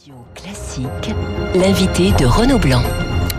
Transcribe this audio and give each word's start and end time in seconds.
Radio 0.00 0.14
Classique, 0.34 1.14
l'invité 1.54 2.12
de 2.12 2.24
Renaud 2.24 2.58
Blanc. 2.58 2.82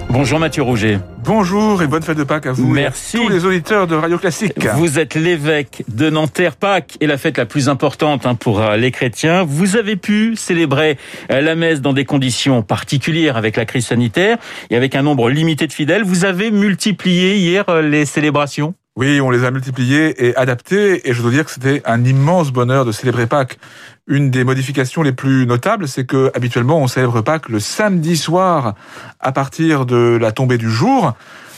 Bonjour 0.10 0.38
Mathieu 0.38 0.62
Rouget. 0.62 1.00
Bonjour 1.24 1.82
et 1.82 1.88
bonne 1.88 2.04
fête 2.04 2.20
de 2.20 2.24
Pâques 2.24 2.46
à 2.46 2.52
vous. 2.52 2.68
Merci. 2.68 3.18
Et 3.18 3.20
à 3.20 3.24
tous 3.24 3.30
les 3.30 3.46
auditeurs 3.46 3.88
de 3.88 3.96
Radio 3.96 4.20
Classique. 4.20 4.64
Vous 4.76 5.00
êtes 5.00 5.16
l'évêque 5.16 5.84
de 5.88 6.12
Nanterre. 6.12 6.56
Pâques 6.56 6.98
est 7.02 7.08
la 7.08 7.18
fête 7.18 7.40
la 7.40 7.48
plus 7.48 7.68
importante 7.68 8.28
hein, 8.28 8.36
pour 8.36 8.62
euh, 8.62 8.78
les 8.78 8.92
chrétiens. 8.92 9.44
Vous 9.44 9.76
avez 9.76 9.96
pu 9.96 10.36
célébrer 10.36 11.00
euh, 11.32 11.42
la 11.42 11.56
messe 11.56 11.82
dans 11.82 11.94
des 11.94 12.06
conditions 12.06 12.62
particulières 12.62 13.38
avec 13.38 13.58
la 13.58 13.66
crise 13.66 13.88
sanitaire 13.88 14.38
et 14.70 14.76
avec 14.76 14.94
un 14.94 15.02
nombre 15.02 15.32
limité 15.32 15.66
de 15.66 15.74
fidèles. 15.74 16.04
Vous 16.04 16.26
avez 16.26 16.52
multiplié 16.52 17.38
hier 17.38 17.64
euh, 17.70 17.82
les 17.82 18.06
célébrations 18.06 18.76
oui, 19.02 19.20
on 19.20 19.32
les 19.32 19.46
a 19.46 19.50
multipliés 19.50 20.28
et 20.28 20.36
adaptés, 20.36 21.10
et 21.10 21.14
je 21.16 21.24
dois 21.24 21.32
dire 21.32 21.44
que 21.44 21.50
c'était 21.50 21.82
un 21.86 22.04
immense 22.04 22.52
bonheur 22.52 22.86
de 22.86 22.92
célébrer 22.92 23.26
Pâques. 23.26 23.58
Une 24.06 24.30
des 24.30 24.44
modifications 24.44 25.02
les 25.02 25.12
plus 25.12 25.48
notables, 25.48 25.88
c'est 25.88 26.06
que 26.06 26.30
habituellement 26.36 26.78
on 26.78 26.86
célèbre 26.86 27.22
Pâques 27.22 27.50
le 27.50 27.60
samedi 27.60 28.16
soir 28.16 28.76
à 29.20 29.32
partir 29.32 29.88
de 29.88 30.20
la 30.22 30.32
tombée 30.32 30.60
du 30.60 30.70
jour. 30.70 31.14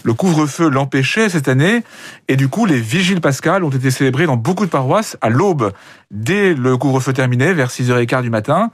Le 0.06 0.14
couvre-feu 0.14 0.70
l'empêchait 0.70 1.28
cette 1.28 1.50
année, 1.50 1.84
et 2.30 2.38
du 2.38 2.48
coup 2.48 2.66
les 2.66 2.80
vigiles 2.80 3.20
pascales 3.20 3.66
ont 3.66 3.70
été 3.70 3.92
célébrées 3.92 4.26
dans 4.26 4.38
beaucoup 4.38 4.66
de 4.66 4.72
paroisses 4.72 5.18
à 5.20 5.30
l'aube, 5.30 5.74
dès 6.12 6.54
le 6.54 6.78
couvre-feu 6.78 7.12
terminé, 7.12 7.52
vers 7.52 7.68
6h15 7.68 8.22
du 8.22 8.30
matin. 8.30 8.72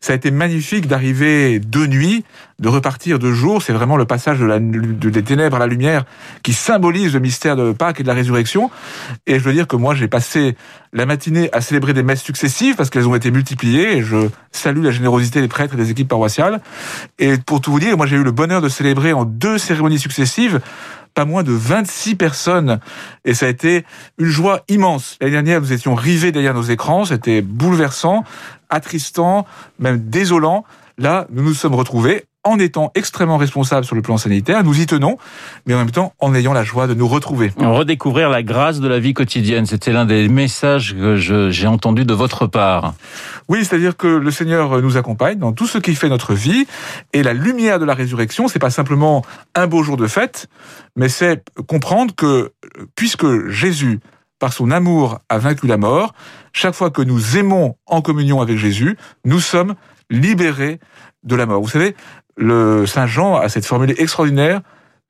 Ça 0.00 0.12
a 0.12 0.16
été 0.16 0.30
magnifique 0.30 0.86
d'arriver 0.86 1.58
de 1.58 1.86
nuit, 1.86 2.24
de 2.60 2.68
repartir 2.68 3.18
de 3.18 3.32
jour. 3.32 3.62
C'est 3.62 3.72
vraiment 3.72 3.96
le 3.96 4.04
passage 4.04 4.38
de 4.38 4.44
la, 4.44 4.60
de, 4.60 5.10
des 5.10 5.22
ténèbres 5.22 5.56
à 5.56 5.58
la 5.58 5.66
lumière 5.66 6.04
qui 6.42 6.52
symbolise 6.52 7.14
le 7.14 7.20
mystère 7.20 7.56
de 7.56 7.72
Pâques 7.72 7.98
et 7.98 8.02
de 8.04 8.08
la 8.08 8.14
résurrection. 8.14 8.70
Et 9.26 9.40
je 9.40 9.44
veux 9.44 9.52
dire 9.52 9.66
que 9.66 9.74
moi, 9.74 9.94
j'ai 9.94 10.06
passé 10.06 10.56
la 10.92 11.04
matinée 11.04 11.48
à 11.52 11.60
célébrer 11.60 11.94
des 11.94 12.04
messes 12.04 12.22
successives 12.22 12.76
parce 12.76 12.90
qu'elles 12.90 13.08
ont 13.08 13.14
été 13.16 13.32
multipliées. 13.32 13.98
Et 13.98 14.02
je 14.02 14.28
salue 14.52 14.84
la 14.84 14.92
générosité 14.92 15.40
des 15.40 15.48
prêtres 15.48 15.74
et 15.74 15.76
des 15.78 15.90
équipes 15.90 16.08
paroissiales. 16.08 16.60
Et 17.18 17.36
pour 17.38 17.60
tout 17.60 17.72
vous 17.72 17.80
dire, 17.80 17.96
moi, 17.96 18.06
j'ai 18.06 18.16
eu 18.16 18.24
le 18.24 18.32
bonheur 18.32 18.60
de 18.60 18.68
célébrer 18.68 19.12
en 19.12 19.24
deux 19.24 19.58
cérémonies 19.58 19.98
successives 19.98 20.60
pas 21.18 21.24
moins 21.24 21.42
de 21.42 21.50
26 21.50 22.14
personnes. 22.14 22.78
Et 23.24 23.34
ça 23.34 23.46
a 23.46 23.48
été 23.48 23.84
une 24.18 24.26
joie 24.28 24.62
immense. 24.68 25.16
L'année 25.20 25.32
dernière, 25.32 25.60
nous 25.60 25.72
étions 25.72 25.96
rivés 25.96 26.30
derrière 26.30 26.54
nos 26.54 26.62
écrans. 26.62 27.04
C'était 27.06 27.42
bouleversant, 27.42 28.22
attristant, 28.70 29.46
même 29.78 29.98
désolant. 30.08 30.64
Là, 30.96 31.26
nous 31.30 31.42
nous 31.42 31.54
sommes 31.54 31.74
retrouvés 31.74 32.24
en 32.44 32.58
étant 32.58 32.90
extrêmement 32.94 33.36
responsables 33.36 33.84
sur 33.84 33.94
le 33.94 34.02
plan 34.02 34.16
sanitaire, 34.16 34.64
nous 34.64 34.80
y 34.80 34.86
tenons, 34.86 35.18
mais 35.66 35.74
en 35.74 35.78
même 35.78 35.90
temps 35.90 36.14
en 36.18 36.34
ayant 36.34 36.52
la 36.52 36.64
joie 36.64 36.86
de 36.86 36.94
nous 36.94 37.06
retrouver. 37.06 37.52
Redécouvrir 37.58 38.30
la 38.30 38.42
grâce 38.42 38.80
de 38.80 38.88
la 38.88 38.98
vie 38.98 39.12
quotidienne, 39.12 39.66
c'était 39.66 39.92
l'un 39.92 40.06
des 40.06 40.28
messages 40.28 40.94
que 40.94 41.16
j'ai 41.16 41.66
entendu 41.66 42.04
de 42.04 42.14
votre 42.14 42.46
part. 42.46 42.94
Oui, 43.48 43.64
c'est-à-dire 43.64 43.96
que 43.96 44.06
le 44.06 44.30
Seigneur 44.30 44.80
nous 44.80 44.96
accompagne 44.96 45.38
dans 45.38 45.52
tout 45.52 45.66
ce 45.66 45.78
qui 45.78 45.94
fait 45.94 46.08
notre 46.08 46.32
vie, 46.32 46.66
et 47.12 47.22
la 47.22 47.34
lumière 47.34 47.78
de 47.78 47.84
la 47.84 47.94
résurrection, 47.94 48.48
c'est 48.48 48.58
pas 48.58 48.70
simplement 48.70 49.24
un 49.54 49.66
beau 49.66 49.82
jour 49.82 49.96
de 49.96 50.06
fête, 50.06 50.46
mais 50.96 51.08
c'est 51.08 51.44
comprendre 51.66 52.14
que 52.14 52.52
puisque 52.94 53.48
Jésus 53.48 54.00
par 54.38 54.52
son 54.52 54.70
amour 54.70 55.20
a 55.28 55.38
vaincu 55.38 55.66
la 55.66 55.76
mort, 55.76 56.14
chaque 56.52 56.74
fois 56.74 56.90
que 56.90 57.02
nous 57.02 57.36
aimons 57.36 57.76
en 57.86 58.02
communion 58.02 58.40
avec 58.40 58.56
Jésus, 58.56 58.96
nous 59.24 59.40
sommes 59.40 59.74
libérés 60.10 60.80
de 61.24 61.36
la 61.36 61.46
mort. 61.46 61.60
Vous 61.60 61.68
savez, 61.68 61.94
le 62.36 62.86
Saint 62.86 63.06
Jean 63.06 63.36
a 63.36 63.48
cette 63.48 63.66
formule 63.66 63.94
extraordinaire, 63.98 64.60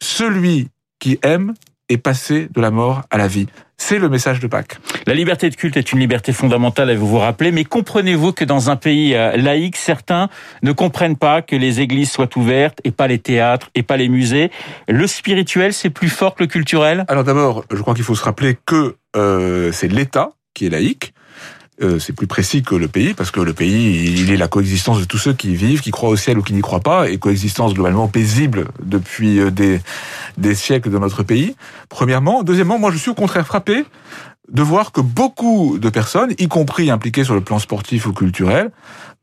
celui 0.03 0.69
qui 0.99 1.19
aime 1.23 1.55
est 1.89 1.99
passé 1.99 2.49
de 2.53 2.61
la 2.61 2.71
mort 2.71 3.03
à 3.11 3.19
la 3.19 3.29
vie. 3.29 3.49
C'est 3.81 3.99
le 3.99 4.09
message 4.09 4.41
de 4.41 4.49
Pâques. 4.49 4.79
La 5.07 5.15
liberté 5.15 5.49
de 5.49 5.55
culte 5.55 5.77
est 5.77 5.93
une 5.93 6.01
liberté 6.01 6.33
fondamentale, 6.33 6.95
vous 6.97 7.07
vous 7.07 7.19
rappelez, 7.19 7.53
mais 7.53 7.65
comprenez-vous 7.65 8.33
que 8.33 8.45
dans 8.45 8.71
un 8.71 8.77
pays 8.77 9.15
euh, 9.15 9.37
laïque, 9.37 9.77
certains 9.77 10.29
ne 10.63 10.73
comprennent 10.73 11.17
pas 11.17 11.43
que 11.43 11.57
les 11.57 11.81
églises 11.81 12.11
soient 12.11 12.37
ouvertes 12.37 12.81
et 12.85 12.91
pas 12.91 13.07
les 13.07 13.21
théâtres 13.21 13.71
et 13.75 13.83
pas 13.83 13.97
les 13.97 14.09
musées. 14.09 14.51
Le 14.89 15.07
spirituel, 15.07 15.73
c'est 15.73 15.91
plus 15.91 16.11
fort 16.11 16.35
que 16.35 16.43
le 16.43 16.49
culturel? 16.49 17.05
Alors 17.09 17.25
d'abord, 17.25 17.65
je 17.71 17.81
crois 17.81 17.95
qu'il 17.95 18.05
faut 18.05 18.17
se 18.17 18.25
rappeler 18.25 18.59
que 18.67 18.97
euh, 19.17 19.71
c'est 19.73 19.89
l'État 19.89 20.33
qui 20.55 20.67
est 20.67 20.71
laïque, 20.71 21.15
euh, 21.81 21.99
c'est 21.99 22.13
plus 22.13 22.27
précis 22.27 22.63
que 22.63 22.75
le 22.75 22.89
pays, 22.89 23.15
parce 23.15 23.31
que 23.31 23.41
le 23.41 23.53
pays, 23.53 24.21
il 24.21 24.31
est 24.31 24.37
la 24.37 24.49
coexistence 24.49 24.99
de 25.01 25.05
tous 25.05 25.19
ceux 25.19 25.33
qui 25.33 25.55
vivent, 25.55 25.81
qui 25.81 25.91
croient 25.91 26.11
au 26.11 26.17
ciel 26.17 26.39
ou 26.39 26.43
qui 26.43 26.53
n'y 26.53 26.61
croient 26.61 26.81
pas, 26.81 27.09
et 27.09 27.19
coexistence 27.19 27.75
globalement 27.75 28.09
paisible 28.09 28.69
depuis 28.83 29.39
euh, 29.39 29.51
des, 29.51 29.81
des 30.37 30.55
siècles 30.55 30.91
de 30.91 30.99
notre 30.99 31.23
pays, 31.23 31.55
premièrement. 31.89 32.43
Deuxièmement, 32.43 32.79
moi 32.79 32.91
je 32.91 32.99
suis 32.99 33.11
au 33.11 33.15
contraire 33.15 33.47
frappé 33.47 33.85
de 34.51 34.63
voir 34.63 34.93
que 34.93 35.01
beaucoup 35.01 35.79
de 35.79 35.91
personnes, 35.91 36.35
y 36.39 36.49
compris 36.49 36.91
impliquées 36.91 37.25
sur 37.25 37.35
le 37.35 37.41
plan 37.41 37.59
sportif 37.59 38.07
ou 38.07 38.13
culturel, 38.13 38.71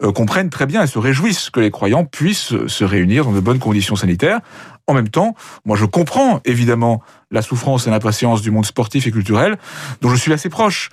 euh, 0.03 0.11
comprennent 0.11 0.49
très 0.49 0.65
bien 0.65 0.83
et 0.83 0.87
se 0.87 0.99
réjouissent 0.99 1.49
que 1.49 1.59
les 1.59 1.71
croyants 1.71 2.05
puissent 2.05 2.53
se 2.67 2.83
réunir 2.83 3.25
dans 3.25 3.31
de 3.31 3.39
bonnes 3.39 3.59
conditions 3.59 3.95
sanitaires. 3.95 4.39
En 4.87 4.93
même 4.93 5.09
temps, 5.09 5.35
moi 5.65 5.75
je 5.75 5.85
comprends 5.85 6.41
évidemment 6.45 7.01
la 7.31 7.41
souffrance 7.41 7.87
et 7.87 7.89
l'impatience 7.89 8.43
du 8.43 8.51
monde 8.51 8.67
sportif 8.67 9.07
et 9.07 9.11
culturel, 9.11 9.57
dont 10.01 10.09
je 10.09 10.15
suis 10.15 10.31
assez 10.31 10.49
proche. 10.49 10.89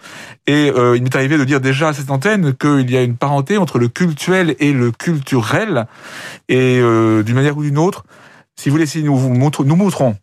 Et 0.47 0.73
euh, 0.75 0.97
il 0.97 1.03
m'est 1.03 1.15
arrivé 1.15 1.37
de 1.37 1.45
dire 1.45 1.61
déjà 1.61 1.89
à 1.89 1.93
cette 1.93 2.11
antenne 2.11 2.55
qu'il 2.55 2.91
y 2.91 2.97
a 2.97 3.03
une 3.03 3.17
parenté 3.17 3.59
entre 3.59 3.79
le 3.79 3.89
cultuel 3.89 4.57
et 4.61 4.73
le 4.73 4.93
culturel, 4.93 5.87
et 6.49 6.79
euh, 6.81 7.23
d'une 7.23 7.35
manière 7.35 7.57
ou 7.57 7.63
d'une 7.63 7.77
autre, 7.77 8.05
si 8.57 8.71
vous 8.71 8.75
voulez, 8.75 8.87
si 8.87 9.03
nous, 9.03 9.17
vous 9.17 9.35
montrons, 9.35 9.65
nous 9.65 9.77
montrons 9.77 10.17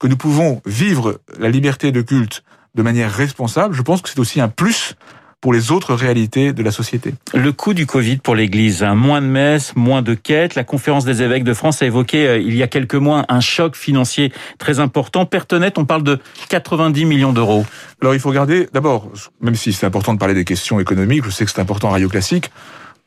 que 0.00 0.08
nous 0.08 0.16
pouvons 0.16 0.60
vivre 0.66 1.20
la 1.38 1.48
liberté 1.48 1.92
de 1.92 2.02
culte 2.02 2.42
de 2.74 2.82
manière 2.82 3.12
responsable, 3.12 3.74
je 3.74 3.82
pense 3.82 4.02
que 4.02 4.08
c'est 4.08 4.18
aussi 4.18 4.40
un 4.40 4.48
plus 4.48 4.96
pour 5.42 5.52
les 5.52 5.72
autres 5.72 5.94
réalités 5.94 6.52
de 6.52 6.62
la 6.62 6.70
société. 6.70 7.14
Le 7.34 7.50
coût 7.50 7.74
du 7.74 7.84
Covid 7.84 8.18
pour 8.18 8.36
l'Église, 8.36 8.84
hein. 8.84 8.94
moins 8.94 9.20
de 9.20 9.26
messes, 9.26 9.74
moins 9.74 10.00
de 10.00 10.14
quêtes. 10.14 10.54
La 10.54 10.62
conférence 10.62 11.04
des 11.04 11.20
évêques 11.20 11.42
de 11.42 11.52
France 11.52 11.82
a 11.82 11.86
évoqué 11.86 12.28
euh, 12.28 12.38
il 12.38 12.54
y 12.54 12.62
a 12.62 12.68
quelques 12.68 12.94
mois 12.94 13.24
un 13.28 13.40
choc 13.40 13.74
financier 13.74 14.32
très 14.58 14.78
important. 14.78 15.26
Pertenette, 15.26 15.78
on 15.78 15.84
parle 15.84 16.04
de 16.04 16.20
90 16.48 17.04
millions 17.06 17.32
d'euros. 17.32 17.66
Alors 18.00 18.14
il 18.14 18.20
faut 18.20 18.28
regarder, 18.28 18.68
d'abord, 18.72 19.10
même 19.40 19.56
si 19.56 19.72
c'est 19.72 19.84
important 19.84 20.14
de 20.14 20.18
parler 20.20 20.34
des 20.34 20.44
questions 20.44 20.78
économiques, 20.78 21.24
je 21.24 21.30
sais 21.30 21.44
que 21.44 21.50
c'est 21.50 21.60
important 21.60 21.88
en 21.88 21.92
radio 21.92 22.08
classique, 22.08 22.52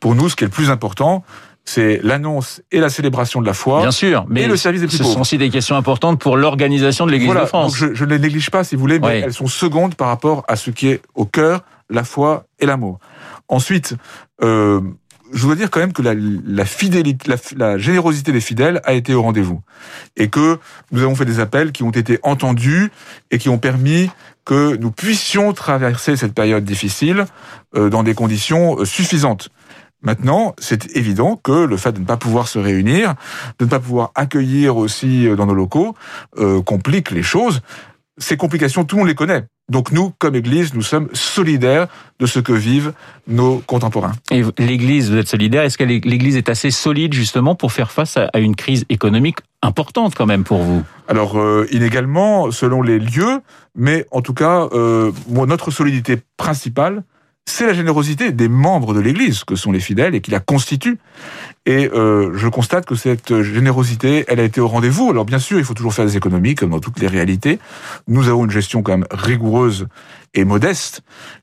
pour 0.01 0.13
nous 0.13 0.27
ce 0.27 0.35
qui 0.35 0.43
est 0.43 0.47
le 0.47 0.51
plus 0.51 0.69
important, 0.69 1.23
c'est 1.65 1.99
l'annonce 2.03 2.61
et 2.71 2.79
la 2.79 2.89
célébration 2.89 3.41
de 3.41 3.45
la 3.45 3.53
foi. 3.53 3.81
Bien 3.81 3.91
sûr, 3.91 4.25
mais 4.29 4.43
et 4.43 4.47
le 4.47 4.55
service 4.55 4.81
des 4.81 4.87
plus 4.87 4.97
ce 4.97 5.03
sont 5.03 5.21
aussi 5.21 5.37
des 5.37 5.49
questions 5.49 5.75
importantes 5.75 6.19
pour 6.19 6.37
l'organisation 6.37 7.05
de 7.05 7.11
l'Église 7.11 7.33
de 7.33 7.45
France. 7.45 7.79
Donc 7.79 7.89
je, 7.89 7.95
je, 7.95 8.05
ne 8.05 8.11
les 8.11 8.19
néglige 8.19 8.51
pas, 8.51 8.63
si 8.63 8.75
vous 8.75 8.81
voulez, 8.81 8.99
mais 8.99 9.21
elles 9.21 9.33
sont 9.33 9.47
secondes 9.47 9.95
par 9.95 10.07
rapport 10.07 10.43
à 10.47 10.55
ce 10.55 10.69
qui 10.69 10.87
est 10.89 11.01
au 11.15 11.25
cœur, 11.25 11.63
la 11.89 12.03
foi 12.03 12.45
et 12.59 12.65
l'amour. 12.65 12.99
Ensuite, 13.47 13.95
euh, 14.43 14.79
je 15.33 15.45
dois 15.45 15.55
dire 15.55 15.71
quand 15.71 15.79
même 15.79 15.93
que 15.93 16.01
la, 16.01 16.13
la 16.13 16.65
fidélité, 16.65 17.29
la, 17.29 17.37
la, 17.57 17.77
générosité 17.77 18.31
des 18.31 18.41
fidèles 18.41 18.79
a 18.83 18.93
été 18.93 19.13
au 19.13 19.21
rendez-vous, 19.21 19.61
et 20.15 20.29
que 20.29 20.59
nous 20.91 21.01
avons 21.01 21.15
fait 21.15 21.25
des 21.25 21.39
appels 21.39 21.71
qui 21.71 21.83
ont 21.83 21.91
été 21.91 22.19
entendus 22.23 22.91
et 23.31 23.37
qui 23.37 23.49
ont 23.49 23.57
permis 23.57 24.09
que 24.45 24.75
nous 24.75 24.91
puissions 24.91 25.51
traverser 25.53 26.15
cette 26.15 26.33
période 26.33 26.63
difficile 26.63 27.25
euh, 27.75 27.89
dans 27.89 28.03
des 28.03 28.13
conditions 28.13 28.79
euh, 28.79 28.85
suffisantes. 28.85 29.49
Maintenant, 30.05 30.55
c'est 30.59 30.95
évident 30.95 31.35
que 31.35 31.65
le 31.65 31.77
fait 31.77 31.91
de 31.91 31.99
ne 31.99 32.05
pas 32.05 32.17
pouvoir 32.17 32.47
se 32.47 32.59
réunir, 32.59 33.15
de 33.59 33.65
ne 33.65 33.69
pas 33.69 33.79
pouvoir 33.79 34.11
accueillir 34.15 34.77
aussi 34.77 35.27
euh, 35.27 35.35
dans 35.35 35.47
nos 35.47 35.55
locaux, 35.55 35.95
euh, 36.37 36.61
complique 36.61 37.11
les 37.11 37.23
choses. 37.23 37.61
Ces 38.17 38.37
complications, 38.37 38.85
tout 38.85 38.95
le 38.95 39.01
monde 39.01 39.09
les 39.09 39.15
connaît. 39.15 39.43
Donc 39.67 39.91
nous, 39.91 40.13
comme 40.19 40.35
Église, 40.35 40.73
nous 40.75 40.83
sommes 40.83 41.09
solidaires 41.13 41.87
de 42.19 42.27
ce 42.27 42.39
que 42.39 42.53
vivent 42.53 42.93
nos 43.27 43.57
contemporains. 43.65 44.13
Et 44.29 44.43
l'Église, 44.59 45.09
vous 45.09 45.17
êtes 45.17 45.27
solidaire. 45.27 45.63
Est-ce 45.63 45.77
que 45.77 45.83
l'Église 45.83 46.37
est 46.37 46.49
assez 46.49 46.69
solide 46.69 47.13
justement 47.13 47.55
pour 47.55 47.71
faire 47.71 47.91
face 47.91 48.17
à 48.17 48.39
une 48.39 48.55
crise 48.55 48.85
économique 48.89 49.39
importante 49.63 50.13
quand 50.15 50.27
même 50.27 50.43
pour 50.43 50.61
vous? 50.61 50.83
Alors 51.07 51.39
euh, 51.39 51.67
inégalement, 51.71 52.51
selon 52.51 52.83
les 52.83 52.99
lieux, 52.99 53.41
mais 53.75 54.05
en 54.11 54.21
tout 54.21 54.35
cas, 54.35 54.69
euh, 54.71 55.11
notre 55.29 55.71
solidité 55.71 56.21
principale, 56.37 57.03
c'est 57.45 57.67
la 57.67 57.73
générosité 57.73 58.31
des 58.31 58.47
membres 58.47 58.93
de 58.93 58.99
l'Église, 58.99 59.43
que 59.43 59.55
sont 59.55 59.71
les 59.71 59.79
fidèles, 59.79 60.15
et 60.15 60.21
qui 60.21 60.31
la 60.31 60.39
constituent. 60.39 60.97
Et 61.65 61.89
euh, 61.93 62.35
je 62.35 62.47
constate 62.47 62.85
que 62.85 62.95
cette 62.95 63.41
générosité, 63.41 64.25
elle 64.27 64.39
a 64.39 64.43
été 64.43 64.59
au 64.59 64.67
rendez-vous. 64.67 65.09
Alors 65.09 65.25
bien 65.25 65.39
sûr, 65.39 65.59
il 65.59 65.65
faut 65.65 65.73
toujours 65.73 65.93
faire 65.93 66.05
des 66.05 66.17
économies, 66.17 66.55
comme 66.55 66.71
dans 66.71 66.79
toutes 66.79 66.99
les 66.99 67.07
réalités. 67.07 67.59
Nous 68.07 68.27
avons 68.29 68.45
une 68.45 68.51
gestion 68.51 68.81
quand 68.81 68.97
même 68.97 69.07
rigoureuse 69.11 69.87
et 70.33 70.43
modeste, 70.43 71.01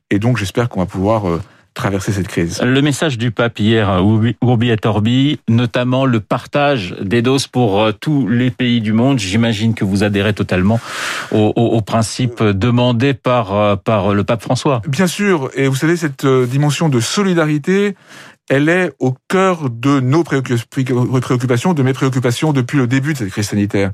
et 0.09 0.19
donc 0.19 0.37
j'espère 0.37 0.69
qu'on 0.69 0.81
va 0.81 0.85
pouvoir... 0.85 1.27
Euh, 1.27 1.41
traverser 1.73 2.11
cette 2.11 2.27
crise. 2.27 2.61
Le 2.61 2.81
message 2.81 3.17
du 3.17 3.31
pape 3.31 3.59
hier, 3.59 3.99
Urbi 4.41 4.69
et 4.69 4.77
Orbi, 4.85 5.39
notamment 5.47 6.05
le 6.05 6.19
partage 6.19 6.95
des 7.01 7.21
doses 7.21 7.47
pour 7.47 7.81
euh, 7.81 7.91
tous 7.91 8.27
les 8.27 8.51
pays 8.51 8.81
du 8.81 8.93
monde. 8.93 9.19
J'imagine 9.19 9.73
que 9.73 9.85
vous 9.85 10.03
adhérez 10.03 10.33
totalement 10.33 10.79
au, 11.31 11.53
au, 11.55 11.65
au, 11.77 11.81
principe 11.81 12.43
demandé 12.43 13.13
par, 13.13 13.55
euh, 13.55 13.75
par 13.75 14.13
le 14.13 14.23
pape 14.23 14.41
François. 14.41 14.81
Bien 14.87 15.07
sûr, 15.07 15.49
et 15.55 15.67
vous 15.67 15.75
savez, 15.75 15.97
cette 15.97 16.25
dimension 16.25 16.89
de 16.89 16.99
solidarité, 16.99 17.95
elle 18.49 18.67
est 18.67 18.91
au 18.99 19.15
cœur 19.29 19.69
de 19.69 19.99
nos 19.99 20.23
préoccupations, 20.23 21.73
de 21.73 21.83
mes 21.83 21.93
préoccupations 21.93 22.53
depuis 22.53 22.77
le 22.77 22.87
début 22.87 23.13
de 23.13 23.19
cette 23.19 23.29
crise 23.29 23.49
sanitaire. 23.49 23.91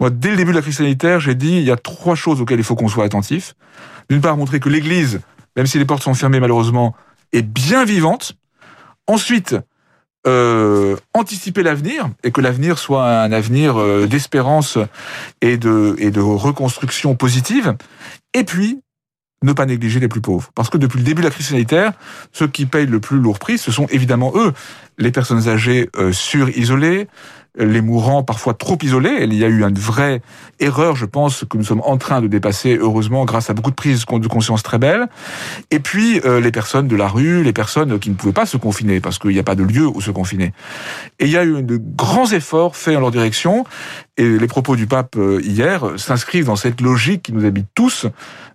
Moi, 0.00 0.10
dès 0.10 0.30
le 0.30 0.36
début 0.36 0.52
de 0.52 0.56
la 0.56 0.62
crise 0.62 0.78
sanitaire, 0.78 1.20
j'ai 1.20 1.34
dit 1.34 1.58
il 1.58 1.64
y 1.64 1.70
a 1.70 1.76
trois 1.76 2.14
choses 2.14 2.40
auxquelles 2.40 2.58
il 2.58 2.64
faut 2.64 2.74
qu'on 2.74 2.88
soit 2.88 3.04
attentif. 3.04 3.54
D'une 4.08 4.20
part, 4.20 4.36
montrer 4.36 4.60
que 4.60 4.68
l'Église, 4.68 5.20
même 5.56 5.66
si 5.66 5.78
les 5.78 5.84
portes 5.84 6.02
sont 6.02 6.14
fermées 6.14 6.40
malheureusement, 6.40 6.94
est 7.32 7.42
bien 7.42 7.84
vivante. 7.84 8.34
Ensuite, 9.06 9.56
euh, 10.26 10.96
anticiper 11.14 11.64
l'avenir 11.64 12.08
et 12.22 12.30
que 12.30 12.40
l'avenir 12.40 12.78
soit 12.78 13.22
un 13.22 13.32
avenir 13.32 13.76
euh, 13.76 14.06
d'espérance 14.06 14.78
et 15.40 15.56
de, 15.56 15.96
et 15.98 16.12
de 16.12 16.20
reconstruction 16.20 17.16
positive. 17.16 17.74
Et 18.32 18.44
puis, 18.44 18.80
ne 19.42 19.52
pas 19.52 19.66
négliger 19.66 19.98
les 19.98 20.08
plus 20.08 20.20
pauvres. 20.20 20.50
Parce 20.54 20.70
que 20.70 20.78
depuis 20.78 20.98
le 20.98 21.04
début 21.04 21.22
de 21.22 21.26
la 21.26 21.32
crise 21.32 21.48
sanitaire, 21.48 21.92
ceux 22.32 22.46
qui 22.46 22.66
payent 22.66 22.86
le 22.86 23.00
plus 23.00 23.18
lourd 23.18 23.40
prix, 23.40 23.58
ce 23.58 23.72
sont 23.72 23.86
évidemment 23.86 24.32
eux, 24.36 24.52
les 24.98 25.10
personnes 25.10 25.48
âgées 25.48 25.90
euh, 25.96 26.12
surisolées, 26.12 27.08
les 27.58 27.82
mourants 27.82 28.22
parfois 28.22 28.54
trop 28.54 28.78
isolés. 28.82 29.18
Il 29.22 29.34
y 29.34 29.44
a 29.44 29.48
eu 29.48 29.62
une 29.62 29.78
vraie 29.78 30.22
erreur, 30.58 30.96
je 30.96 31.04
pense, 31.04 31.44
que 31.48 31.56
nous 31.58 31.64
sommes 31.64 31.82
en 31.84 31.98
train 31.98 32.20
de 32.20 32.26
dépasser, 32.26 32.76
heureusement, 32.80 33.24
grâce 33.24 33.50
à 33.50 33.54
beaucoup 33.54 33.70
de 33.70 33.76
prises 33.76 34.04
de 34.06 34.28
conscience 34.28 34.62
très 34.62 34.78
belles. 34.78 35.06
Et 35.70 35.78
puis, 35.78 36.20
euh, 36.24 36.40
les 36.40 36.50
personnes 36.50 36.88
de 36.88 36.96
la 36.96 37.08
rue, 37.08 37.42
les 37.42 37.52
personnes 37.52 37.98
qui 37.98 38.10
ne 38.10 38.14
pouvaient 38.14 38.32
pas 38.32 38.46
se 38.46 38.56
confiner, 38.56 39.00
parce 39.00 39.18
qu'il 39.18 39.30
n'y 39.30 39.38
a 39.38 39.42
pas 39.42 39.54
de 39.54 39.64
lieu 39.64 39.86
où 39.86 40.00
se 40.00 40.10
confiner. 40.10 40.52
Et 41.18 41.26
il 41.26 41.30
y 41.30 41.36
a 41.36 41.44
eu 41.44 41.62
de 41.62 41.78
grands 41.78 42.30
efforts 42.32 42.76
faits 42.76 42.96
en 42.96 43.00
leur 43.00 43.10
direction, 43.10 43.64
et 44.16 44.38
les 44.38 44.46
propos 44.46 44.76
du 44.76 44.86
pape 44.86 45.16
euh, 45.16 45.40
hier 45.42 45.84
s'inscrivent 45.96 46.46
dans 46.46 46.56
cette 46.56 46.80
logique 46.80 47.22
qui 47.22 47.32
nous 47.32 47.44
habite 47.44 47.68
tous, 47.74 48.06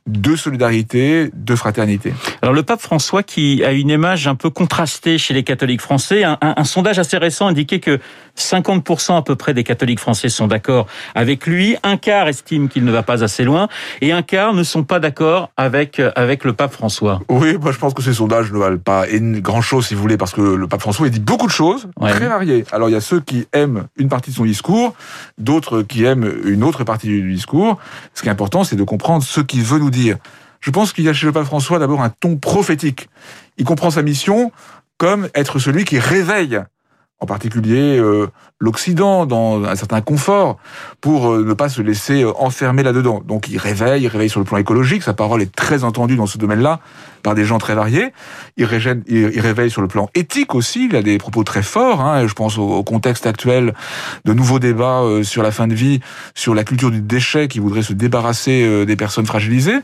de 0.07 0.36
solidarité, 0.36 1.31
de 1.33 1.56
fraternité. 1.56 2.13
Alors 2.42 2.54
le 2.54 2.63
pape 2.63 2.80
François 2.80 3.24
qui 3.24 3.63
a 3.63 3.71
une 3.71 3.89
image 3.89 4.27
un 4.27 4.36
peu 4.36 4.50
contrastée 4.50 5.18
chez 5.18 5.33
les 5.33 5.44
catholiques 5.44 5.81
français, 5.81 6.24
un, 6.24 6.38
un, 6.42 6.54
un 6.57 6.63
sondage 6.63 7.00
assez 7.00 7.18
récent 7.18 7.48
indiquait 7.48 7.80
que 7.80 8.00
50% 8.38 9.18
à 9.18 9.21
peu 9.21 9.36
près 9.36 9.54
des 9.54 9.63
catholiques 9.63 10.00
français 10.00 10.30
sont 10.30 10.48
d'accord 10.48 10.88
avec 11.15 11.45
lui, 11.45 11.75
un 11.83 11.98
quart 11.98 12.27
estime 12.27 12.69
qu'il 12.69 12.86
ne 12.86 12.92
va 12.92 13.04
pas 13.04 13.24
assez 13.24 13.44
loin, 13.44 13.68
et 14.01 14.12
un 14.12 14.21
quart 14.21 14.54
ne 14.54 14.63
sont 14.63 14.83
pas 14.83 15.00
d'accord 15.00 15.50
avec 15.57 16.01
avec 16.15 16.44
le 16.44 16.54
pape 16.54 16.71
François. 16.71 17.19
Oui, 17.30 17.57
moi 17.57 17.71
je 17.71 17.77
pense 17.77 17.94
que 17.94 18.01
ces 18.01 18.13
sondages 18.13 18.51
ne 18.51 18.57
valent 18.59 18.77
pas 18.77 19.06
grand 19.12 19.62
chose 19.62 19.88
si 19.88 19.95
vous 19.95 20.01
voulez, 20.01 20.18
parce 20.18 20.33
que 20.33 20.42
le 20.42 20.68
pape 20.68 20.81
François 20.81 21.07
il 21.07 21.12
dit 21.12 21.19
beaucoup 21.19 21.48
de 21.48 21.51
choses 21.51 21.88
ouais. 22.00 22.12
très 22.12 22.27
variées. 22.27 22.63
Alors 22.71 22.89
il 22.89 22.94
y 22.94 22.95
a 22.95 23.01
ceux 23.01 23.19
qui 23.19 23.48
aiment 23.54 23.88
une 23.98 24.09
partie 24.09 24.31
de 24.31 24.36
son 24.36 24.45
discours, 24.45 24.94
d'autres 25.47 25.81
qui 25.81 26.03
aiment 26.03 26.29
une 26.44 26.63
autre 26.63 26.83
partie 26.83 27.07
du 27.07 27.33
discours. 27.33 27.79
Ce 28.13 28.21
qui 28.21 28.27
est 28.27 28.31
important, 28.31 28.63
c'est 28.63 28.75
de 28.75 28.83
comprendre 28.83 29.23
ce 29.23 29.39
qu'il 29.39 29.63
veut 29.63 29.79
nous 29.79 29.89
dire. 29.89 30.17
Je 30.59 30.71
pense 30.71 30.91
qu'il 30.91 31.05
y 31.05 31.09
a 31.09 31.13
chez 31.13 31.25
le 31.25 31.31
pape 31.31 31.45
François 31.45 31.79
d'abord 31.79 32.01
un 32.01 32.09
ton 32.09 32.35
prophétique. 32.35 33.09
Il 33.57 33.63
comprend 33.63 33.89
sa 33.89 34.01
mission 34.01 34.51
comme 34.97 35.29
être 35.33 35.59
celui 35.59 35.85
qui 35.85 35.99
réveille 35.99 36.59
en 37.19 37.25
particulier 37.25 37.97
euh, 37.97 38.27
l'Occident 38.59 39.25
dans 39.25 39.63
un 39.63 39.75
certain 39.75 40.01
confort 40.01 40.57
pour 40.99 41.33
euh, 41.33 41.43
ne 41.43 41.53
pas 41.53 41.69
se 41.69 41.81
laisser 41.81 42.23
euh, 42.23 42.31
enfermer 42.37 42.81
là-dedans. 42.81 43.21
Donc 43.25 43.49
il 43.49 43.57
réveille, 43.57 44.03
il 44.03 44.07
réveille 44.07 44.29
sur 44.29 44.39
le 44.39 44.45
plan 44.45 44.57
écologique, 44.57 45.03
sa 45.03 45.13
parole 45.13 45.41
est 45.41 45.55
très 45.55 45.83
entendue 45.83 46.15
dans 46.15 46.25
ce 46.25 46.37
domaine-là 46.37 46.79
par 47.21 47.35
des 47.35 47.45
gens 47.45 47.59
très 47.59 47.75
variés. 47.75 48.13
Il, 48.55 48.65
régène, 48.65 49.03
il, 49.07 49.39
réveille 49.39 49.69
sur 49.69 49.81
le 49.81 49.87
plan 49.87 50.09
éthique 50.15 50.55
aussi, 50.55 50.87
il 50.89 50.95
a 50.95 51.03
des 51.03 51.17
propos 51.17 51.43
très 51.43 51.61
forts, 51.61 52.01
hein, 52.01 52.25
je 52.25 52.33
pense 52.33 52.57
au, 52.57 52.67
au, 52.67 52.83
contexte 52.83 53.27
actuel 53.27 53.73
de 54.25 54.33
nouveaux 54.33 54.59
débats 54.59 55.01
euh, 55.01 55.23
sur 55.23 55.43
la 55.43 55.51
fin 55.51 55.67
de 55.67 55.75
vie, 55.75 55.99
sur 56.33 56.55
la 56.55 56.63
culture 56.63 56.89
du 56.89 57.01
déchet 57.01 57.47
qui 57.47 57.59
voudrait 57.59 57.83
se 57.83 57.93
débarrasser 57.93 58.85
des 58.85 58.95
personnes 58.95 59.25
fragilisées. 59.25 59.79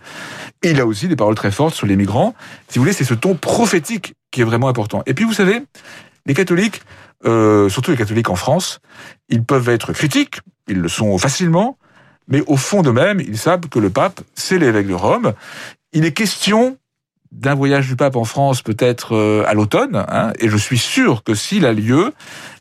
Et 0.63 0.71
il 0.71 0.79
a 0.79 0.85
aussi 0.85 1.07
des 1.07 1.15
paroles 1.15 1.35
très 1.35 1.51
fortes 1.51 1.75
sur 1.75 1.85
les 1.85 1.95
migrants. 1.95 2.33
Si 2.69 2.79
vous 2.79 2.83
voulez, 2.83 2.93
c'est 2.93 3.03
ce 3.03 3.13
ton 3.13 3.35
prophétique 3.35 4.13
qui 4.31 4.41
est 4.41 4.45
vraiment 4.45 4.67
important. 4.67 5.03
Et 5.05 5.13
puis 5.13 5.25
vous 5.25 5.33
savez, 5.33 5.61
les 6.25 6.33
catholiques, 6.33 6.81
euh, 7.25 7.69
surtout 7.69 7.91
les 7.91 7.97
catholiques 7.97 8.29
en 8.29 8.35
France, 8.35 8.79
ils 9.29 9.43
peuvent 9.43 9.69
être 9.69 9.93
critiques, 9.93 10.39
ils 10.67 10.79
le 10.79 10.89
sont 10.89 11.17
facilement, 11.17 11.77
mais 12.27 12.41
au 12.47 12.57
fond 12.57 12.81
d'eux-mêmes, 12.81 13.19
ils 13.19 13.37
savent 13.37 13.67
que 13.69 13.79
le 13.79 13.89
pape, 13.89 14.21
c'est 14.35 14.57
l'évêque 14.57 14.87
de 14.87 14.93
Rome. 14.93 15.33
Il 15.91 16.05
est 16.05 16.13
question 16.13 16.77
d'un 17.33 17.55
voyage 17.55 17.87
du 17.87 17.95
pape 17.95 18.15
en 18.15 18.25
France 18.25 18.61
peut-être 18.61 19.15
euh, 19.15 19.43
à 19.47 19.53
l'automne, 19.53 20.05
hein, 20.07 20.31
et 20.39 20.49
je 20.49 20.57
suis 20.57 20.77
sûr 20.77 21.23
que 21.23 21.33
s'il 21.33 21.65
a 21.65 21.73
lieu, 21.73 22.13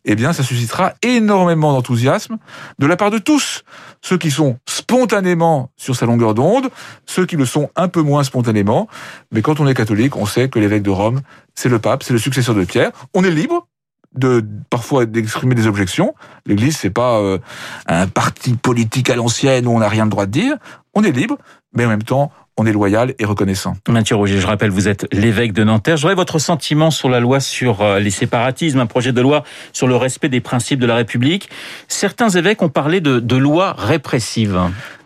eh 0.05 0.15
bien, 0.15 0.33
ça 0.33 0.43
suscitera 0.43 0.95
énormément 1.03 1.73
d'enthousiasme 1.73 2.39
de 2.79 2.87
la 2.87 2.97
part 2.97 3.11
de 3.11 3.19
tous, 3.19 3.65
ceux 4.01 4.17
qui 4.17 4.31
sont 4.31 4.59
spontanément 4.67 5.71
sur 5.77 5.95
sa 5.95 6.07
longueur 6.07 6.35
d'onde, 6.35 6.71
ceux 7.07 7.27
qui 7.27 7.37
le 7.37 7.45
sont 7.45 7.71
un 7.77 7.89
peu 7.89 8.01
moins 8.01 8.25
spontanément. 8.25 8.89
Mais 9.31 9.43
quand 9.43 9.61
on 9.61 9.67
est 9.67 9.75
catholique, 9.75 10.17
on 10.17 10.27
sait 10.27 10.49
que 10.49 10.59
l'évêque 10.59 10.83
de 10.83 10.91
Rome, 10.91 11.21
c'est 11.55 11.69
le 11.69 11.79
pape, 11.79 12.03
c'est 12.03 12.15
le 12.15 12.19
successeur 12.19 12.55
de 12.55 12.65
Pierre. 12.65 12.91
On 13.15 13.25
est 13.25 13.31
libre 13.31 13.69
de 14.15 14.45
parfois 14.71 15.07
d'exprimer 15.07 15.55
des 15.55 15.67
objections. 15.67 16.15
L'Église, 16.47 16.77
c'est 16.77 16.91
pas 16.91 17.19
euh, 17.19 17.39
un 17.87 18.07
parti 18.07 18.55
politique 18.55 19.11
à 19.11 19.17
l'ancienne 19.17 19.67
où 19.67 19.71
on 19.71 19.79
n'a 19.79 19.89
rien 19.89 20.05
le 20.05 20.11
droit 20.11 20.27
de 20.27 20.31
dire. 20.31 20.57
On 20.95 21.03
est 21.03 21.13
libre, 21.13 21.39
mais 21.73 21.85
en 21.87 21.89
même 21.89 22.03
temps, 22.03 22.31
on 22.59 22.67
est 22.67 22.73
loyal 22.73 23.15
et 23.19 23.25
reconnaissant. 23.25 23.77
Mathieu 23.89 24.17
Roger, 24.17 24.39
je 24.39 24.47
rappelle, 24.47 24.71
vous 24.71 24.89
êtes 24.89 25.07
l'évêque 25.13 25.53
de 25.53 25.65
Nanterre. 25.65 25.97
J'aurais 25.97 26.15
votre 26.15 26.39
sentiment 26.39 26.91
sur 26.91 27.09
la 27.09 27.21
loi 27.21 27.41
sur 27.41 27.81
euh, 27.81 27.99
les 27.99 28.11
séparatismes, 28.11 28.79
un 28.79 28.87
projet 28.87 29.13
de 29.13 29.21
loi 29.21 29.43
sur 29.73 29.87
le 29.87 29.97
respect 29.97 30.29
des 30.29 30.41
principes 30.41 30.79
de 30.79 30.87
la 30.87 30.97
République. 30.97 31.49
Certains 31.89 32.29
évêques 32.29 32.61
ont 32.63 32.69
parlé 32.69 33.01
de, 33.01 33.21
de 33.21 33.37
loi 33.37 33.75
répressive. 33.79 34.61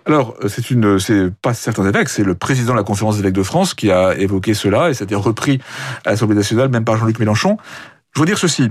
Alors, 0.07 0.37
c'est 0.47 0.71
une, 0.71 1.01
c'est 1.01 1.33
pas 1.43 1.53
certains 1.53 1.89
évêques, 1.89 2.09
c'est 2.09 2.23
le 2.23 2.37
président 2.37 2.73
de 2.73 2.79
la 2.79 2.85
conférence 2.85 3.17
des 3.17 3.23
évêques 3.23 3.35
de 3.35 3.43
France 3.43 3.75
qui 3.75 3.91
a 3.91 4.15
évoqué 4.17 4.55
cela 4.55 4.89
et 4.91 4.95
ça 4.95 5.03
a 5.03 5.05
été 5.05 5.17
repris 5.17 5.61
à 6.05 6.11
l'Assemblée 6.11 6.37
nationale, 6.37 6.69
même 6.69 6.85
par 6.85 6.97
Jean-Luc 6.97 7.19
Mélenchon. 7.19 7.59
Je 8.17 8.21
veux 8.21 8.27
dire 8.27 8.39
ceci. 8.39 8.71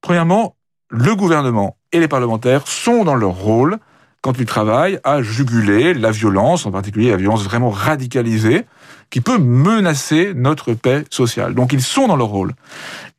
Premièrement, 0.00 0.56
le 0.88 1.14
gouvernement 1.14 1.76
et 1.92 2.00
les 2.00 2.08
parlementaires 2.08 2.66
sont 2.66 3.04
dans 3.04 3.14
leur 3.14 3.32
rôle 3.32 3.76
quand 4.22 4.38
ils 4.38 4.46
travaillent 4.46 4.98
à 5.04 5.20
juguler 5.20 5.92
la 5.92 6.10
violence, 6.12 6.64
en 6.64 6.70
particulier 6.70 7.10
la 7.10 7.18
violence 7.18 7.44
vraiment 7.44 7.68
radicalisée, 7.68 8.64
qui 9.10 9.20
peut 9.20 9.36
menacer 9.36 10.32
notre 10.34 10.72
paix 10.72 11.04
sociale. 11.10 11.54
Donc 11.54 11.74
ils 11.74 11.82
sont 11.82 12.08
dans 12.08 12.16
leur 12.16 12.28
rôle. 12.28 12.54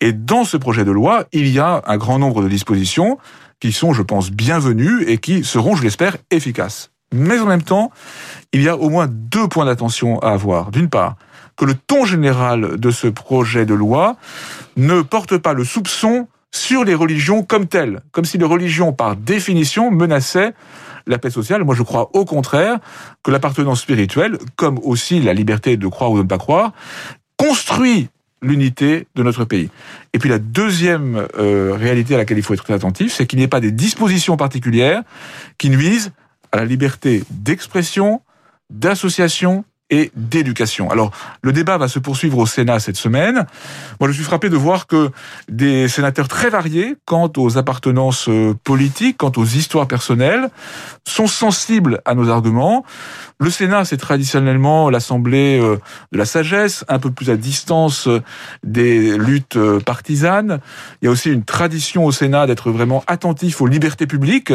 Et 0.02 0.14
dans 0.14 0.46
ce 0.46 0.58
projet 0.58 0.84
de 0.84 0.90
loi, 0.90 1.26
il 1.32 1.48
y 1.48 1.60
a 1.60 1.84
un 1.86 1.98
grand 1.98 2.18
nombre 2.18 2.42
de 2.42 2.50
dispositions 2.50 3.20
qui 3.60 3.72
sont, 3.72 3.94
je 3.94 4.02
pense, 4.02 4.32
bienvenues 4.32 5.04
et 5.04 5.20
qui 5.20 5.44
seront, 5.44 5.76
je 5.76 5.84
l'espère, 5.84 6.18
efficaces. 6.32 6.90
Mais 7.14 7.40
en 7.40 7.46
même 7.46 7.62
temps, 7.62 7.92
il 8.52 8.64
y 8.64 8.68
a 8.68 8.76
au 8.76 8.90
moins 8.90 9.06
deux 9.08 9.48
points 9.48 9.66
d'attention 9.66 10.18
à 10.22 10.32
avoir. 10.32 10.72
D'une 10.72 10.90
part, 10.90 11.18
que 11.58 11.66
le 11.66 11.74
ton 11.74 12.06
général 12.06 12.78
de 12.78 12.92
ce 12.92 13.08
projet 13.08 13.66
de 13.66 13.74
loi 13.74 14.16
ne 14.78 15.02
porte 15.02 15.38
pas 15.38 15.54
le 15.54 15.64
soupçon 15.64 16.28
sur 16.52 16.84
les 16.86 16.94
religions 16.94 17.44
comme 17.44 17.68
telles, 17.68 18.02
comme 18.12 18.26
si 18.26 18.38
les 18.38 18.46
religions, 18.46 18.94
par 18.94 19.16
définition, 19.16 19.92
menaçaient 19.92 20.54
la 21.08 21.18
paix 21.18 21.30
sociale. 21.30 21.64
Moi, 21.64 21.76
je 21.76 21.84
crois 21.84 22.10
au 22.14 22.26
contraire 22.26 22.80
que 23.24 23.32
l'appartenance 23.32 23.82
spirituelle, 23.82 24.38
comme 24.56 24.80
aussi 24.84 25.20
la 25.20 25.34
liberté 25.34 25.78
de 25.78 25.88
croire 25.88 26.12
ou 26.12 26.18
de 26.18 26.24
ne 26.24 26.28
pas 26.28 26.38
croire, 26.38 26.72
construit 27.38 28.10
l'unité 28.42 29.08
de 29.16 29.24
notre 29.24 29.46
pays. 29.46 29.70
Et 30.14 30.20
puis 30.20 30.30
la 30.30 30.40
deuxième 30.40 31.28
euh, 31.40 31.74
réalité 31.76 32.14
à 32.14 32.18
laquelle 32.18 32.38
il 32.38 32.44
faut 32.44 32.54
être 32.54 32.64
très 32.64 32.74
attentif, 32.74 33.12
c'est 33.12 33.26
qu'il 33.26 33.40
n'y 33.40 33.46
ait 33.46 33.50
pas 33.50 33.60
des 33.60 33.72
dispositions 33.72 34.38
particulières 34.38 35.02
qui 35.58 35.70
nuisent 35.70 36.12
à 36.52 36.58
la 36.58 36.66
liberté 36.66 37.24
d'expression, 37.32 38.22
d'association 38.70 39.66
et 39.90 40.12
d'éducation. 40.16 40.90
Alors, 40.90 41.12
le 41.42 41.54
débat 41.54 41.78
va 41.78 41.88
se 41.88 42.00
poursuivre 42.00 42.38
au 42.38 42.46
Sénat 42.46 42.80
cette 42.80 42.98
semaine. 42.98 43.46
Moi, 44.00 44.10
je 44.10 44.14
suis 44.14 44.24
frappé 44.24 44.50
de 44.50 44.58
voir 44.58 44.86
que 44.86 45.12
des 45.50 45.88
sénateurs 45.88 46.28
très 46.28 46.50
variés, 46.50 46.98
quant 47.06 47.32
aux 47.38 47.58
appartenances 47.58 48.28
euh, 48.28 48.54
politiques, 48.64 49.18
quant 49.18 49.32
aux 49.38 49.46
histoires 49.46 49.88
personnelles, 49.88 50.50
sont 51.06 51.28
sensibles 51.28 52.02
à 52.04 52.16
nos 52.16 52.30
arguments. 52.30 52.84
Le 53.40 53.50
Sénat, 53.50 53.86
c'est 53.86 53.98
traditionnellement 53.98 54.90
l'Assemblée 54.90 55.60
euh, 55.62 55.78
de 56.12 56.18
la 56.18 56.26
sagesse, 56.26 56.84
un 56.90 57.00
peu 57.00 57.12
plus 57.12 57.30
à 57.30 57.38
distance 57.38 58.08
euh, 58.08 58.22
des 58.64 59.18
luttes 59.18 59.58
partisanes. 59.86 60.60
Il 61.02 61.06
y 61.06 61.08
a 61.08 61.12
aussi 61.12 61.32
une 61.32 61.44
tradition 61.46 62.04
au 62.04 62.12
Sénat 62.12 62.46
d'être 62.46 62.72
vraiment 62.72 63.04
attentif 63.08 63.62
aux 63.62 63.68
libertés 63.68 64.08
publiques. 64.08 64.52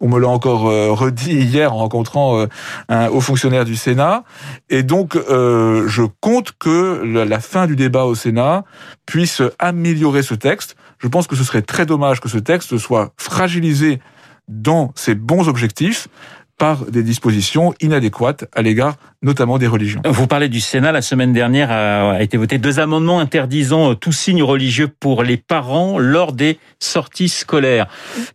On 0.00 0.08
me 0.08 0.18
l'a 0.18 0.28
encore 0.28 0.62
redit 0.62 1.32
hier 1.32 1.72
en 1.72 1.78
rencontrant 1.78 2.46
un 2.88 3.08
haut 3.08 3.20
fonctionnaire 3.20 3.64
du 3.64 3.76
Sénat. 3.76 4.24
Et 4.70 4.82
donc, 4.82 5.16
euh, 5.16 5.86
je 5.88 6.02
compte 6.20 6.52
que 6.58 7.02
la 7.04 7.40
fin 7.40 7.66
du 7.66 7.76
débat 7.76 8.04
au 8.04 8.14
Sénat 8.14 8.64
puisse 9.06 9.42
améliorer 9.58 10.22
ce 10.22 10.34
texte. 10.34 10.76
Je 10.98 11.08
pense 11.08 11.26
que 11.26 11.36
ce 11.36 11.44
serait 11.44 11.62
très 11.62 11.86
dommage 11.86 12.20
que 12.20 12.28
ce 12.28 12.38
texte 12.38 12.78
soit 12.78 13.12
fragilisé 13.18 14.00
dans 14.48 14.92
ses 14.94 15.14
bons 15.14 15.48
objectifs 15.48 16.08
par 16.56 16.84
des 16.86 17.02
dispositions 17.02 17.74
inadéquates 17.80 18.44
à 18.54 18.62
l'égard 18.62 18.96
notamment 19.24 19.58
des 19.58 19.66
religions. 19.66 20.00
Vous 20.04 20.26
parlez 20.26 20.48
du 20.48 20.60
Sénat. 20.60 20.92
La 20.92 21.02
semaine 21.02 21.32
dernière 21.32 21.72
a 21.72 22.22
été 22.22 22.36
voté 22.36 22.58
deux 22.58 22.78
amendements 22.78 23.18
interdisant 23.18 23.94
tout 23.94 24.12
signe 24.12 24.42
religieux 24.42 24.88
pour 24.88 25.22
les 25.22 25.36
parents 25.36 25.98
lors 25.98 26.32
des 26.32 26.58
sorties 26.78 27.28
scolaires. 27.28 27.86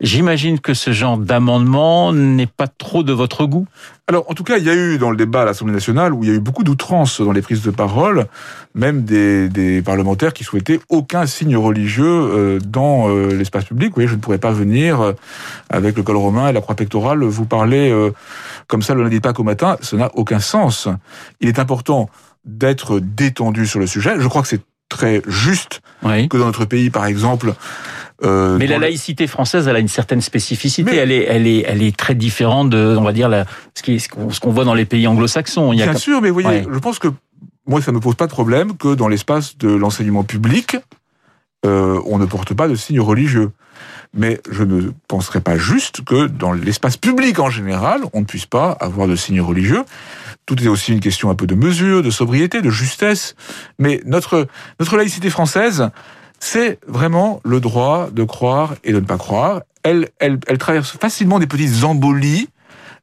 J'imagine 0.01 0.59
que 0.59 0.73
ce 0.73 0.91
genre 0.91 1.17
d'amendement 1.17 2.11
n'est 2.11 2.47
pas 2.47 2.67
trop 2.67 3.03
de 3.03 3.13
votre 3.13 3.45
goût. 3.45 3.67
Alors, 4.09 4.25
en 4.27 4.33
tout 4.33 4.43
cas, 4.43 4.57
il 4.57 4.63
y 4.63 4.69
a 4.71 4.73
eu 4.73 4.97
dans 4.97 5.11
le 5.11 5.17
débat 5.17 5.43
à 5.43 5.45
l'Assemblée 5.45 5.73
nationale 5.75 6.15
où 6.15 6.23
il 6.23 6.29
y 6.31 6.33
a 6.33 6.35
eu 6.35 6.39
beaucoup 6.39 6.63
d'outrances 6.63 7.21
dans 7.21 7.31
les 7.31 7.43
prises 7.43 7.61
de 7.61 7.69
parole, 7.69 8.25
même 8.73 9.03
des, 9.03 9.49
des, 9.49 9.83
parlementaires 9.83 10.33
qui 10.33 10.43
souhaitaient 10.43 10.79
aucun 10.89 11.27
signe 11.27 11.55
religieux 11.55 12.05
euh, 12.07 12.59
dans 12.59 13.09
euh, 13.09 13.35
l'espace 13.35 13.65
public. 13.65 13.89
Vous 13.89 13.95
voyez, 13.95 14.09
je 14.09 14.15
ne 14.15 14.19
pourrais 14.19 14.39
pas 14.39 14.51
venir 14.51 14.99
euh, 14.99 15.13
avec 15.69 15.95
le 15.95 16.01
col 16.01 16.15
romain 16.15 16.49
et 16.49 16.53
la 16.53 16.61
croix 16.61 16.73
pectorale 16.73 17.23
vous 17.23 17.45
parler 17.45 17.93
comme 18.69 18.81
ça 18.81 18.93
le 18.93 19.03
lundi 19.03 19.17
de 19.17 19.21
Pâques 19.21 19.41
au 19.41 19.43
matin. 19.43 19.75
Ça 19.81 19.97
n'a 19.97 20.09
aucun 20.13 20.39
sens. 20.39 20.87
Il 21.41 21.49
est 21.49 21.59
important 21.59 22.09
d'être 22.45 23.01
détendu 23.01 23.67
sur 23.67 23.79
le 23.79 23.87
sujet. 23.87 24.13
Je 24.17 24.27
crois 24.29 24.41
que 24.41 24.47
c'est 24.47 24.61
très 24.87 25.21
juste 25.27 25.81
oui. 26.03 26.29
que 26.29 26.37
dans 26.37 26.45
notre 26.45 26.65
pays, 26.65 26.89
par 26.89 27.05
exemple, 27.05 27.53
Euh, 28.21 28.57
mais 28.57 28.67
la 28.67 28.79
laïcité 28.79 29.27
française, 29.27 29.67
elle 29.69 29.77
a 29.77 29.79
une 29.79 29.87
certaine 29.87 30.19
spécificité. 30.19 30.95
Elle 30.97 31.11
est, 31.11 31.23
elle 31.23 31.47
est, 31.47 31.63
elle 31.65 31.81
est 31.81 31.95
très 31.95 32.15
différente 32.15 32.69
de, 32.69 32.97
on 32.97 33.03
va 33.03 33.13
dire, 33.13 33.29
la, 33.29 33.45
ce 33.75 34.39
qu'on 34.39 34.51
voit 34.51 34.65
dans 34.65 34.73
les 34.73 34.85
pays 34.85 35.07
anglo-saxons. 35.07 35.71
Bien 35.71 35.95
sûr, 35.95 36.21
mais 36.21 36.29
vous 36.29 36.41
voyez, 36.41 36.65
je 36.69 36.79
pense 36.79 36.99
que 36.99 37.07
moi, 37.65 37.81
ça 37.81 37.91
me 37.91 38.01
pose 38.01 38.15
pas 38.15 38.27
de 38.27 38.31
problème 38.31 38.75
que 38.75 38.93
dans 38.93 39.07
l'espace 39.07 39.57
de 39.57 39.69
l'enseignement 39.69 40.23
public, 40.23 40.75
euh, 41.65 42.01
on 42.05 42.17
ne 42.17 42.25
porte 42.25 42.53
pas 42.53 42.67
de 42.67 42.75
signes 42.75 43.01
religieux. 43.01 43.51
Mais 44.13 44.41
je 44.49 44.63
ne 44.63 44.89
penserais 45.07 45.41
pas 45.41 45.57
juste 45.57 46.03
que 46.03 46.25
dans 46.27 46.51
l'espace 46.51 46.97
public 46.97 47.39
en 47.39 47.49
général, 47.49 48.01
on 48.13 48.21
ne 48.21 48.25
puisse 48.25 48.47
pas 48.47 48.71
avoir 48.71 49.07
de 49.07 49.15
signes 49.15 49.41
religieux. 49.41 49.83
Tout 50.45 50.61
est 50.63 50.67
aussi 50.67 50.93
une 50.93 50.99
question 50.99 51.29
un 51.29 51.35
peu 51.35 51.45
de 51.45 51.53
mesure, 51.53 52.01
de 52.01 52.09
sobriété, 52.09 52.61
de 52.61 52.71
justesse. 52.71 53.35
Mais 53.77 54.01
notre, 54.05 54.47
notre 54.79 54.97
laïcité 54.97 55.29
française, 55.29 55.89
c'est 56.39 56.79
vraiment 56.87 57.39
le 57.43 57.59
droit 57.59 58.09
de 58.11 58.23
croire 58.23 58.75
et 58.83 58.93
de 58.93 58.99
ne 58.99 59.05
pas 59.05 59.17
croire. 59.17 59.61
Elle, 59.83 60.09
elle, 60.19 60.39
elle 60.47 60.57
traverse 60.57 60.97
facilement 60.97 61.37
des 61.37 61.47
petites 61.47 61.83
embolies 61.83 62.49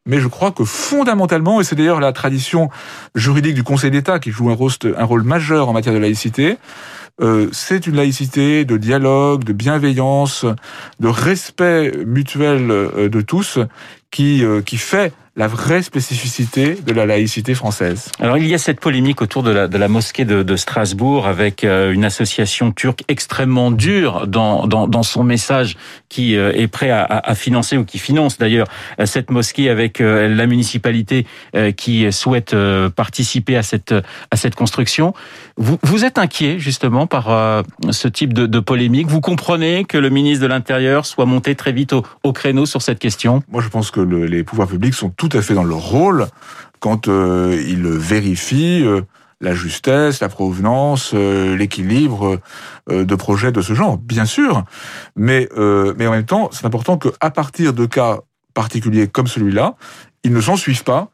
mais 0.07 0.21
je 0.21 0.29
crois 0.29 0.53
que 0.53 0.65
fondamentalement, 0.65 1.61
et 1.61 1.65
c'est 1.65 1.75
d'ailleurs 1.75 2.01
la 2.01 2.13
tradition 2.13 2.71
juridique 3.15 3.55
du 3.55 3.65
Conseil 3.65 3.91
d'État 3.91 4.21
qui 4.21 4.31
joue 4.31 4.51
un 4.51 4.55
rôle, 4.55 4.71
un 4.97 5.05
rôle 5.05 5.25
majeur 5.25 5.69
en 5.69 5.73
matière 5.73 5.95
de 5.95 5.99
laïcité, 5.99 6.57
euh, 7.23 7.49
c'est 7.53 7.87
une 7.87 7.97
laïcité 7.97 8.65
de 8.65 8.77
dialogue, 8.77 9.45
de 9.45 9.55
bienveillance, 9.55 10.45
de 11.01 11.09
respect 11.09 12.05
mutuel 12.05 12.71
euh, 12.71 13.09
de 13.09 13.21
tous 13.23 13.59
qui, 14.11 14.45
euh, 14.45 14.61
qui 14.61 14.77
fait 14.77 15.15
la 15.37 15.49
vraie 15.49 15.83
spécificité 15.83 16.75
de 16.75 16.93
la 16.93 17.05
laïcité 17.05 17.55
française. 17.55 18.11
Alors 18.21 18.39
il 18.39 18.47
y 18.47 18.55
a 18.55 18.59
cette 18.59 18.81
polémique 18.81 19.21
autour 19.21 19.43
de 19.43 19.51
la, 19.51 19.69
de 19.69 19.77
la 19.77 19.89
mosquée 19.89 20.25
de, 20.25 20.43
de 20.43 20.57
Strasbourg 20.57 21.27
avec 21.27 21.63
euh, 21.63 21.93
une 21.93 22.07
association 22.07 22.73
turque 22.73 23.05
extrêmement 23.09 23.71
dure 23.71 24.27
dans, 24.27 24.67
dans, 24.67 24.89
dans 24.89 25.03
son 25.03 25.25
message 25.25 25.77
qui 26.09 26.37
euh, 26.37 26.53
est 26.55 26.69
prêt 26.69 26.89
à, 26.89 27.05
à, 27.05 27.35
financer 27.35 27.77
ou 27.77 27.85
qui 27.85 27.99
finance 27.99 28.39
d'ailleurs 28.39 28.67
euh, 28.99 29.05
cette 29.05 29.31
mosquée 29.31 29.69
avec 29.69 29.99
la 29.99 30.47
municipalité 30.47 31.27
qui 31.77 32.11
souhaite 32.13 32.55
participer 32.95 33.57
à 33.57 33.63
cette, 33.63 33.93
à 34.31 34.37
cette 34.37 34.55
construction. 34.55 35.15
Vous, 35.57 35.79
vous 35.83 36.05
êtes 36.05 36.19
inquiet 36.19 36.59
justement 36.59 37.07
par 37.07 37.65
ce 37.91 38.09
type 38.09 38.33
de, 38.33 38.47
de 38.47 38.61
polémique. 38.61 39.09
Vous 39.09 39.21
comprenez 39.21 39.85
que 39.85 39.99
le 39.99 40.11
ministre 40.11 40.43
de 40.43 40.49
l'Intérieur 40.49 41.07
soit 41.07 41.27
monté 41.27 41.55
très 41.55 41.73
vite 41.73 41.93
au, 41.93 42.05
au 42.23 42.33
créneau 42.33 42.67
sur 42.67 42.83
cette 42.83 42.99
question? 42.99 43.43
Moi 43.51 43.63
je 43.63 43.69
pense 43.69 43.91
que 43.91 44.01
le, 44.01 44.27
les 44.27 44.45
pouvoirs 44.45 44.69
publics 44.69 44.95
sont 44.95 45.11
tout 45.29 45.37
à 45.37 45.43
fait 45.43 45.55
dans 45.55 45.65
leur 45.65 45.81
rôle 45.81 46.27
quand 46.81 47.09
euh, 47.09 47.61
ils 47.67 47.87
vérifient 47.87 48.85
euh, 48.85 49.03
la 49.41 49.55
justesse, 49.55 50.21
la 50.21 50.29
provenance, 50.29 51.13
euh, 51.15 51.57
l'équilibre 51.57 52.41
de 52.89 53.15
projets 53.17 53.53
de 53.53 53.61
ce 53.61 53.75
genre, 53.75 53.99
bien 53.99 54.25
sûr. 54.25 54.65
Mais, 55.17 55.49
mais 55.57 56.07
en 56.07 56.13
même 56.13 56.25
temps, 56.25 56.51
c'est 56.53 56.65
important 56.65 56.97
qu'à 56.99 57.31
partir 57.31 57.73
de 57.73 57.85
cas 57.85 58.21
particuliers 58.55 59.09
comme 59.09 59.27
celui-là, 59.27 59.75
ils 60.23 60.33
ne 60.33 60.41
s'en 60.41 60.57
suivent 60.57 60.85
pas 60.85 61.11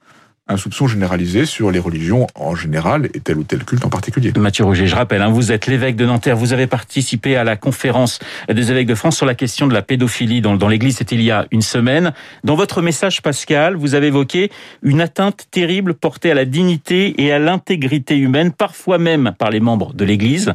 un 0.48 0.56
soupçon 0.56 0.88
généralisé 0.88 1.46
sur 1.46 1.70
les 1.70 1.78
religions 1.78 2.26
en 2.34 2.56
général 2.56 3.08
et 3.14 3.20
tel 3.20 3.38
ou 3.38 3.44
tel 3.44 3.64
culte 3.64 3.84
en 3.84 3.88
particulier. 3.88 4.32
Mathieu 4.36 4.64
Rouget, 4.64 4.88
je 4.88 4.96
rappelle, 4.96 5.22
hein, 5.22 5.30
vous 5.30 5.52
êtes 5.52 5.68
l'évêque 5.68 5.94
de 5.94 6.04
Nanterre, 6.04 6.36
vous 6.36 6.52
avez 6.52 6.66
participé 6.66 7.36
à 7.36 7.44
la 7.44 7.56
conférence 7.56 8.18
des 8.48 8.72
évêques 8.72 8.88
de 8.88 8.96
France 8.96 9.16
sur 9.16 9.24
la 9.26 9.36
question 9.36 9.68
de 9.68 9.74
la 9.74 9.82
pédophilie 9.82 10.40
dans, 10.40 10.56
dans 10.56 10.66
l'Église, 10.66 10.96
c'était 10.96 11.14
il 11.14 11.22
y 11.22 11.30
a 11.30 11.46
une 11.52 11.62
semaine. 11.62 12.12
Dans 12.42 12.56
votre 12.56 12.82
message, 12.82 13.22
Pascal, 13.22 13.76
vous 13.76 13.94
avez 13.94 14.08
évoqué 14.08 14.50
une 14.82 15.00
atteinte 15.00 15.46
terrible 15.52 15.94
portée 15.94 16.32
à 16.32 16.34
la 16.34 16.44
dignité 16.44 17.22
et 17.22 17.32
à 17.32 17.38
l'intégrité 17.38 18.16
humaine, 18.18 18.50
parfois 18.50 18.98
même 18.98 19.34
par 19.38 19.50
les 19.50 19.60
membres 19.60 19.94
de 19.94 20.04
l'Église. 20.04 20.54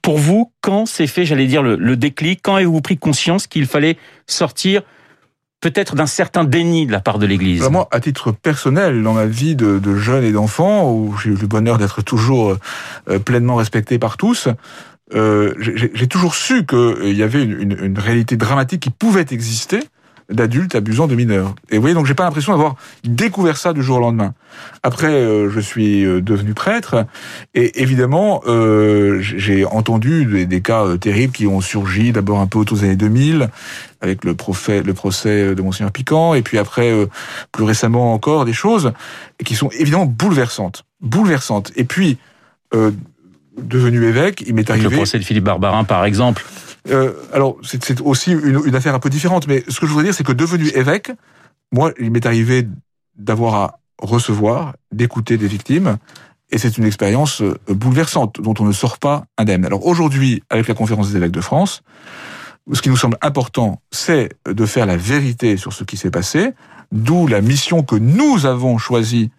Pour 0.00 0.18
vous, 0.18 0.52
quand 0.60 0.86
s'est 0.86 1.08
fait, 1.08 1.24
j'allais 1.24 1.46
dire, 1.46 1.62
le, 1.62 1.74
le 1.74 1.96
déclic 1.96 2.40
Quand 2.42 2.54
avez-vous 2.54 2.80
pris 2.80 2.98
conscience 2.98 3.48
qu'il 3.48 3.66
fallait 3.66 3.98
sortir 4.26 4.82
peut-être 5.64 5.94
d'un 5.94 6.06
certain 6.06 6.44
déni 6.44 6.86
de 6.86 6.92
la 6.92 7.00
part 7.00 7.18
de 7.18 7.24
l'Église. 7.24 7.66
Moi, 7.70 7.88
à 7.90 7.98
titre 7.98 8.32
personnel, 8.32 9.02
dans 9.02 9.14
ma 9.14 9.24
vie 9.24 9.56
de, 9.56 9.78
de 9.78 9.96
jeune 9.96 10.22
et 10.22 10.30
d'enfant, 10.30 10.92
où 10.92 11.16
j'ai 11.16 11.30
eu 11.30 11.36
le 11.36 11.46
bonheur 11.46 11.78
d'être 11.78 12.02
toujours 12.02 12.58
euh, 13.08 13.18
pleinement 13.18 13.54
respecté 13.54 13.98
par 13.98 14.18
tous, 14.18 14.48
euh, 15.14 15.54
j'ai 15.58 16.06
toujours 16.06 16.34
su 16.34 16.66
qu'il 16.66 16.78
euh, 16.78 17.12
y 17.12 17.22
avait 17.22 17.42
une, 17.42 17.98
réalité 17.98 18.36
dramatique 18.36 18.82
qui 18.82 18.90
pouvait 18.90 19.24
exister 19.30 19.80
d'adultes 20.30 20.74
abusant 20.74 21.06
de 21.06 21.14
mineurs. 21.14 21.54
Et 21.70 21.76
vous 21.76 21.82
voyez, 21.82 21.94
donc 21.94 22.06
j'ai 22.06 22.14
pas 22.14 22.24
l'impression 22.24 22.52
d'avoir 22.52 22.76
découvert 23.04 23.56
ça 23.56 23.72
du 23.72 23.82
jour 23.82 23.98
au 23.98 24.00
lendemain. 24.00 24.34
Après, 24.82 25.12
euh, 25.12 25.50
je 25.50 25.60
suis 25.60 26.04
euh, 26.04 26.20
devenu 26.20 26.54
prêtre, 26.54 27.06
et 27.54 27.82
évidemment, 27.82 28.42
euh, 28.46 29.18
j'ai 29.20 29.64
entendu 29.64 30.24
des, 30.24 30.46
des, 30.46 30.60
cas 30.60 30.84
euh, 30.84 30.96
terribles 30.96 31.32
qui 31.32 31.46
ont 31.46 31.60
surgi 31.60 32.12
d'abord 32.12 32.40
un 32.40 32.46
peu 32.46 32.58
autour 32.58 32.78
des 32.78 32.84
années 32.84 32.96
2000, 32.96 33.50
avec 34.00 34.24
le, 34.24 34.34
procès, 34.34 34.82
le 34.82 34.94
procès 34.94 35.54
de 35.54 35.62
Monseigneur 35.62 35.92
Piquant, 35.92 36.34
et 36.34 36.42
puis 36.42 36.58
après, 36.58 36.92
plus 37.52 37.64
récemment 37.64 38.12
encore, 38.12 38.44
des 38.44 38.52
choses 38.52 38.92
qui 39.44 39.54
sont 39.54 39.70
évidemment 39.78 40.06
bouleversantes. 40.06 40.84
Bouleversantes. 41.00 41.72
Et 41.76 41.84
puis, 41.84 42.18
devenu 43.56 44.04
évêque, 44.04 44.44
il 44.46 44.54
m'est 44.54 44.68
arrivé... 44.68 44.90
Le 44.90 44.96
procès 44.96 45.18
de 45.18 45.24
Philippe 45.24 45.44
Barbarin, 45.44 45.84
par 45.84 46.04
exemple 46.04 46.44
euh, 46.90 47.12
alors, 47.32 47.56
c'est 47.62 48.00
aussi 48.00 48.32
une, 48.32 48.60
une, 48.66 48.74
affaire 48.74 48.94
un 48.94 48.98
peu 48.98 49.10
différente, 49.10 49.46
mais 49.46 49.64
ce 49.68 49.80
que 49.80 49.86
je 49.86 49.90
voudrais 49.90 50.04
dire, 50.04 50.14
c'est 50.14 50.24
que 50.24 50.32
devenu 50.32 50.68
évêque, 50.68 51.10
moi, 51.72 51.92
il 51.98 52.10
m'est 52.10 52.26
arrivé 52.26 52.68
d'avoir 53.16 53.54
à 53.54 53.78
recevoir, 53.98 54.74
d'écouter 54.92 55.38
des 55.38 55.46
victimes, 55.46 55.96
et 56.50 56.58
c'est 56.58 56.76
une 56.78 56.84
expérience 56.84 57.40
euh, 57.42 57.58
bouleversante 57.68 58.40
dont 58.40 58.54
on 58.58 58.64
ne 58.64 58.72
sort 58.72 58.98
pas 58.98 59.24
indemne. 59.38 59.64
Alors 59.64 59.86
aujourd'hui, 59.86 60.42
avec 60.50 60.68
la 60.68 60.74
conférence 60.74 61.10
des 61.10 61.16
évêques 61.16 61.32
de 61.32 61.40
France, 61.40 61.82
ce 62.72 62.80
qui 62.80 62.88
nous 62.88 62.96
semble 62.96 63.18
important, 63.20 63.80
c'est 63.90 64.30
de 64.46 64.66
faire 64.66 64.86
la 64.86 64.96
vérité 64.96 65.56
sur 65.56 65.72
ce 65.72 65.84
qui 65.84 65.96
s'est 65.96 66.10
passé, 66.10 66.52
d'où 66.92 67.26
la 67.26 67.40
mission 67.40 67.82
que 67.82 67.96
nous 67.96 68.46
avons 68.46 68.78
choisi 68.78 69.30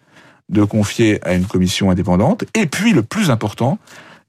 de 0.48 0.62
confier 0.62 1.26
à 1.26 1.34
une 1.34 1.46
commission 1.46 1.90
indépendante. 1.90 2.44
Et 2.54 2.66
puis, 2.66 2.92
le 2.92 3.02
plus 3.02 3.30
important, 3.30 3.78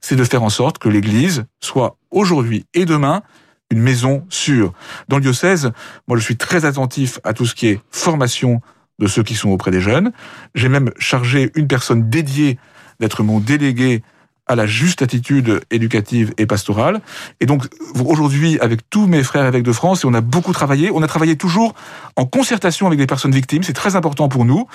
c'est 0.01 0.15
de 0.15 0.23
faire 0.23 0.43
en 0.43 0.49
sorte 0.49 0.77
que 0.77 0.89
l'Église 0.89 1.45
soit 1.59 1.97
aujourd'hui 2.11 2.65
et 2.73 2.85
demain 2.85 3.23
une 3.69 3.81
maison 3.81 4.25
sûre. 4.29 4.73
Dans 5.07 5.17
le 5.17 5.21
diocèse, 5.21 5.71
moi 6.07 6.17
je 6.17 6.23
suis 6.23 6.37
très 6.37 6.65
attentif 6.65 7.19
à 7.23 7.33
tout 7.33 7.45
ce 7.45 7.55
qui 7.55 7.67
est 7.67 7.81
formation 7.91 8.61
de 8.99 9.07
ceux 9.07 9.23
qui 9.23 9.35
sont 9.35 9.49
auprès 9.49 9.71
des 9.71 9.81
jeunes. 9.81 10.11
J'ai 10.55 10.69
même 10.69 10.91
chargé 10.97 11.51
une 11.55 11.67
personne 11.67 12.09
dédiée 12.09 12.57
d'être 12.99 13.23
mon 13.23 13.39
délégué 13.39 14.03
à 14.47 14.55
la 14.55 14.65
juste 14.65 15.01
attitude 15.01 15.61
éducative 15.71 16.33
et 16.37 16.45
pastorale. 16.45 17.01
Et 17.39 17.45
donc 17.45 17.65
aujourd'hui, 18.05 18.59
avec 18.59 18.89
tous 18.89 19.07
mes 19.07 19.23
frères 19.23 19.45
évêques 19.45 19.63
de 19.63 19.71
France, 19.71 20.03
et 20.03 20.07
on 20.07 20.13
a 20.13 20.21
beaucoup 20.21 20.53
travaillé, 20.53 20.89
on 20.93 21.01
a 21.03 21.07
travaillé 21.07 21.35
toujours 21.35 21.73
en 22.15 22.25
concertation 22.25 22.87
avec 22.87 22.97
des 22.97 23.07
personnes 23.07 23.31
victimes, 23.31 23.63
c'est 23.63 23.73
très 23.73 23.95
important 23.95 24.29
pour 24.29 24.45
nous. 24.45 24.67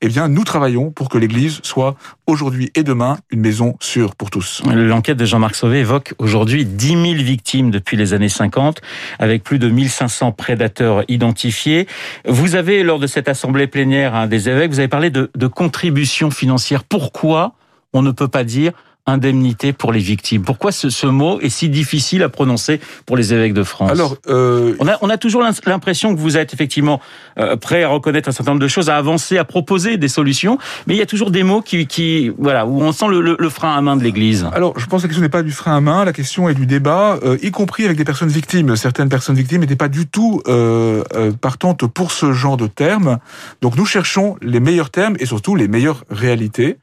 Eh 0.00 0.08
bien, 0.08 0.28
nous 0.28 0.44
travaillons 0.44 0.90
pour 0.90 1.08
que 1.08 1.18
l'Église 1.18 1.60
soit 1.62 1.96
aujourd'hui 2.26 2.70
et 2.74 2.82
demain 2.82 3.18
une 3.30 3.40
maison 3.40 3.76
sûre 3.80 4.14
pour 4.14 4.30
tous. 4.30 4.62
L'enquête 4.66 5.16
de 5.16 5.24
Jean-Marc 5.24 5.54
Sauvé 5.54 5.80
évoque 5.80 6.14
aujourd'hui 6.18 6.64
10 6.64 6.88
000 6.88 7.02
victimes 7.14 7.70
depuis 7.70 7.96
les 7.96 8.14
années 8.14 8.28
50, 8.28 8.80
avec 9.18 9.44
plus 9.44 9.58
de 9.58 9.68
1500 9.68 10.32
prédateurs 10.32 11.04
identifiés. 11.08 11.86
Vous 12.26 12.54
avez, 12.54 12.82
lors 12.82 12.98
de 12.98 13.06
cette 13.06 13.28
assemblée 13.28 13.66
plénière 13.66 14.28
des 14.28 14.48
évêques, 14.48 14.70
vous 14.70 14.80
avez 14.80 14.88
parlé 14.88 15.10
de, 15.10 15.30
de 15.34 15.46
contribution 15.46 16.30
financière. 16.30 16.84
Pourquoi 16.84 17.54
on 17.92 18.02
ne 18.02 18.10
peut 18.10 18.28
pas 18.28 18.44
dire 18.44 18.72
indemnité 19.08 19.72
pour 19.72 19.92
les 19.92 20.00
victimes. 20.00 20.42
Pourquoi 20.42 20.72
ce, 20.72 20.90
ce, 20.90 21.06
mot 21.06 21.40
est 21.40 21.48
si 21.48 21.68
difficile 21.68 22.22
à 22.22 22.28
prononcer 22.28 22.80
pour 23.06 23.16
les 23.16 23.32
évêques 23.32 23.54
de 23.54 23.62
France 23.62 23.90
Alors, 23.90 24.16
euh... 24.28 24.74
on, 24.78 24.86
a, 24.86 24.98
on 25.00 25.08
a 25.10 25.16
toujours 25.16 25.42
l'impression 25.66 26.14
que 26.14 26.20
vous 26.20 26.36
êtes 26.36 26.52
effectivement 26.54 27.00
euh, 27.38 27.56
prêt 27.56 27.82
à 27.82 27.88
reconnaître 27.88 28.28
un 28.28 28.32
certain 28.32 28.52
nombre 28.52 28.62
de 28.62 28.68
choses, 28.68 28.90
à 28.90 28.96
avancer, 28.96 29.38
à 29.38 29.44
proposer 29.44 29.96
des 29.96 30.08
solutions, 30.08 30.58
mais 30.86 30.94
il 30.94 30.98
y 30.98 31.02
a 31.02 31.06
toujours 31.06 31.30
des 31.30 31.42
mots 31.42 31.62
qui, 31.62 31.86
qui 31.86 32.30
voilà, 32.38 32.66
où 32.66 32.80
on 32.82 32.92
sent 32.92 33.08
le, 33.08 33.20
le, 33.20 33.36
le, 33.38 33.48
frein 33.48 33.74
à 33.74 33.80
main 33.80 33.96
de 33.96 34.02
l'Église. 34.02 34.46
Alors, 34.52 34.78
je 34.78 34.86
pense 34.86 35.02
que 35.02 35.06
la 35.06 35.08
question 35.08 35.22
n'est 35.22 35.28
pas 35.28 35.42
du 35.42 35.52
frein 35.52 35.76
à 35.76 35.80
main, 35.80 36.04
la 36.04 36.12
question 36.12 36.48
est 36.48 36.54
du 36.54 36.66
débat, 36.66 37.18
euh, 37.22 37.38
y 37.42 37.50
compris 37.50 37.84
avec 37.84 37.96
des 37.96 38.04
personnes 38.04 38.28
victimes. 38.28 38.76
Certaines 38.76 39.08
personnes 39.08 39.36
victimes 39.36 39.62
n'étaient 39.62 39.76
pas 39.76 39.88
du 39.88 40.06
tout 40.06 40.42
euh, 40.48 41.02
euh, 41.14 41.32
partantes 41.32 41.86
pour 41.86 42.12
ce 42.12 42.32
genre 42.32 42.56
de 42.56 42.66
termes. 42.66 43.18
Donc, 43.62 43.76
nous 43.76 43.86
cherchons 43.86 44.36
les 44.42 44.60
meilleurs 44.60 44.90
termes 44.90 45.16
et 45.18 45.26
surtout 45.26 45.56
les 45.56 45.68
meilleures 45.68 46.04
réalités. 46.10 46.78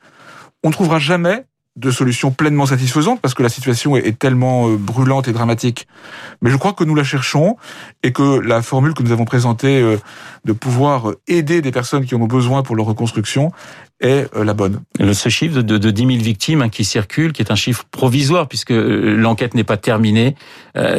On 0.64 0.70
ne 0.70 0.74
trouvera 0.74 1.00
jamais 1.00 1.46
de 1.76 1.92
solutions 1.92 2.32
pleinement 2.32 2.66
satisfaisantes 2.66 3.20
parce 3.22 3.34
que 3.34 3.44
la 3.44 3.50
situation 3.50 3.98
est, 3.98 4.18
tellement 4.18 4.70
euh, 4.70 4.78
brûlante 4.78 5.28
et 5.28 5.34
dramatique. 5.34 5.88
Mais 6.42 6.50
je 6.50 6.56
crois 6.56 6.74
que 6.74 6.84
nous 6.84 6.96
la 6.96 7.04
cherchons 7.04 7.58
et 8.02 8.14
que 8.14 8.40
la 8.40 8.62
formule 8.62 8.94
que 8.94 9.04
nous 9.04 9.12
avons 9.12 9.26
présentée 9.26 9.82
euh, 9.82 9.98
de 10.46 10.54
pouvoir 10.54 11.12
aider 11.28 11.62
des 11.62 11.72
personnes 11.72 12.06
qui 12.06 12.16
en 12.16 12.22
ont 12.22 12.28
besoin 12.28 12.64
pour 12.64 12.76
leur 12.78 12.86
reconstruction 12.86 13.52
est 14.00 14.34
euh, 14.36 14.46
la 14.46 14.54
bonne. 14.54 14.82
Ce 15.14 15.30
chiffre 15.30 15.62
de, 15.62 15.78
de 15.78 15.92
10 15.92 16.08
000 16.08 16.24
victimes 16.24 16.62
hein, 16.62 16.70
qui 16.70 16.86
circule, 16.86 17.34
qui 17.34 17.42
est 17.42 17.52
un 17.52 17.56
chiffre 17.56 17.84
provisoire 17.92 18.48
puisque 18.48 18.74
l'enquête 18.74 19.54
n'est 19.54 19.64
pas 19.64 19.78
terminée, 19.78 20.36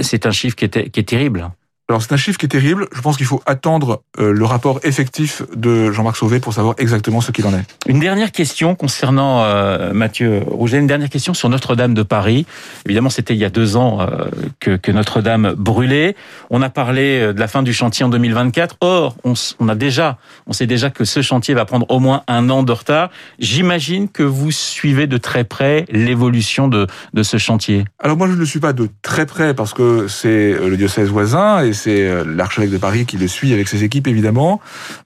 c'est 0.02 0.26
un 0.26 0.30
chiffre 0.30 0.56
qui 0.56 0.66
est, 0.66 0.90
qui 0.90 1.00
est 1.00 1.08
terrible. 1.08 1.50
Alors 1.88 2.02
c'est 2.02 2.12
un 2.12 2.16
chiffre 2.16 2.36
qui 2.36 2.46
est 2.46 2.48
terrible. 2.48 2.88
Je 2.92 3.00
pense 3.00 3.16
qu'il 3.16 3.26
faut 3.26 3.40
attendre 3.46 4.02
euh, 4.18 4.32
le 4.32 4.44
rapport 4.44 4.80
effectif 4.82 5.42
de 5.54 5.92
Jean-Marc 5.92 6.16
Sauvé 6.16 6.40
pour 6.40 6.52
savoir 6.52 6.74
exactement 6.78 7.20
ce 7.20 7.30
qu'il 7.30 7.46
en 7.46 7.54
est. 7.54 7.62
Une 7.86 8.00
dernière 8.00 8.32
question 8.32 8.74
concernant 8.74 9.44
euh, 9.44 9.92
Mathieu 9.92 10.42
Rouget, 10.48 10.78
une 10.78 10.88
dernière 10.88 11.10
question 11.10 11.32
sur 11.32 11.48
Notre-Dame 11.48 11.94
de 11.94 12.02
Paris. 12.02 12.44
Évidemment, 12.86 13.08
c'était 13.08 13.34
il 13.34 13.38
y 13.38 13.44
a 13.44 13.50
deux 13.50 13.76
ans 13.76 14.00
euh, 14.00 14.26
que, 14.58 14.74
que, 14.74 14.90
Notre-Dame 14.90 15.54
brûlait. 15.56 16.16
On 16.50 16.60
a 16.60 16.70
parlé 16.70 17.32
de 17.32 17.38
la 17.38 17.46
fin 17.46 17.62
du 17.62 17.72
chantier 17.72 18.04
en 18.04 18.08
2024. 18.08 18.78
Or, 18.80 19.14
on, 19.22 19.34
on, 19.60 19.68
a 19.68 19.76
déjà, 19.76 20.18
on 20.48 20.52
sait 20.52 20.66
déjà 20.66 20.90
que 20.90 21.04
ce 21.04 21.22
chantier 21.22 21.54
va 21.54 21.66
prendre 21.66 21.86
au 21.88 22.00
moins 22.00 22.24
un 22.26 22.50
an 22.50 22.64
de 22.64 22.72
retard. 22.72 23.10
J'imagine 23.38 24.08
que 24.08 24.24
vous 24.24 24.50
suivez 24.50 25.06
de 25.06 25.18
très 25.18 25.44
près 25.44 25.84
l'évolution 25.88 26.66
de, 26.66 26.88
de 27.14 27.22
ce 27.22 27.36
chantier. 27.36 27.84
Alors 28.00 28.16
moi, 28.16 28.26
je 28.26 28.32
ne 28.32 28.38
le 28.38 28.46
suis 28.46 28.58
pas 28.58 28.72
de 28.72 28.88
très 29.02 29.24
près 29.24 29.54
parce 29.54 29.72
que 29.72 30.08
c'est 30.08 30.52
le 30.52 30.76
diocèse 30.76 31.10
voisin 31.10 31.62
et 31.62 31.75
c'est 31.76 32.02
euh, 32.08 32.24
l'archevêque 32.26 32.70
de 32.70 32.78
Paris 32.78 33.06
qui 33.06 33.16
le 33.16 33.28
suit 33.28 33.52
avec 33.52 33.68
ses 33.68 33.84
équipes 33.84 34.08
évidemment. 34.08 34.60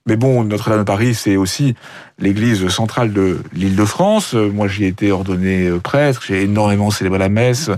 Mais 0.07 0.15
bon, 0.15 0.43
Notre-Dame 0.43 0.79
de 0.79 0.83
Paris, 0.83 1.13
c'est 1.13 1.35
aussi 1.35 1.75
l'église 2.17 2.67
centrale 2.69 3.13
de 3.13 3.39
l'Île-de-France. 3.53 4.33
Euh, 4.33 4.49
moi, 4.51 4.67
j'y 4.67 4.85
ai 4.85 4.87
été 4.87 5.11
ordonné 5.11 5.67
euh, 5.67 5.79
prêtre, 5.79 6.21
j'ai 6.25 6.41
énormément 6.43 6.89
célébré 6.89 7.19
la 7.19 7.29
messe. 7.29 7.69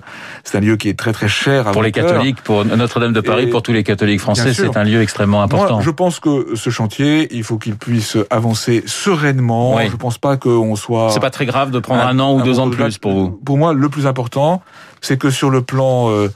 C'est 0.44 0.58
un 0.58 0.62
lieu 0.62 0.78
qui 0.78 0.88
est 0.90 0.98
très 0.98 1.12
très 1.12 1.28
cher 1.28 1.68
à 1.68 1.72
pour 1.72 1.84
les 1.84 1.92
catholiques, 1.92 2.42
pour 2.42 2.64
Notre-Dame 2.64 3.14
de 3.14 3.22
Paris, 3.22 3.44
et 3.44 3.48
pour 3.48 3.64
tous 3.64 3.74
les 3.74 3.84
catholiques 3.84 4.22
français, 4.22 4.54
c'est 4.54 4.78
un 4.78 4.84
lieu 4.84 5.02
extrêmement 5.02 5.42
important. 5.42 5.76
Moi, 5.76 5.84
je 5.84 5.92
pense 5.92 6.20
que 6.20 6.56
ce 6.56 6.70
chantier, 6.70 7.28
il 7.36 7.44
faut 7.44 7.58
qu'il 7.58 7.76
puisse 7.76 8.18
avancer 8.30 8.84
sereinement. 8.86 9.76
Oui. 9.76 9.90
Je 9.92 9.96
pense 9.98 10.18
pas 10.18 10.38
qu'on 10.38 10.76
soit. 10.76 11.10
C'est 11.12 11.20
pas 11.20 11.30
très 11.30 11.46
grave 11.46 11.72
de 11.72 11.80
prendre 11.80 12.02
un, 12.02 12.08
un 12.08 12.20
an 12.20 12.36
ou 12.36 12.42
deux 12.42 12.60
ans 12.60 12.68
de 12.68 12.76
plus 12.76 12.98
pour 12.98 13.14
vous. 13.14 13.30
Pour 13.30 13.58
moi, 13.58 13.74
le 13.74 13.90
plus 13.90 14.08
important, 14.08 14.62
c'est 15.02 15.18
que 15.18 15.30
sur 15.30 15.50
le 15.50 15.62
plan 15.62 16.10
euh, 16.10 16.30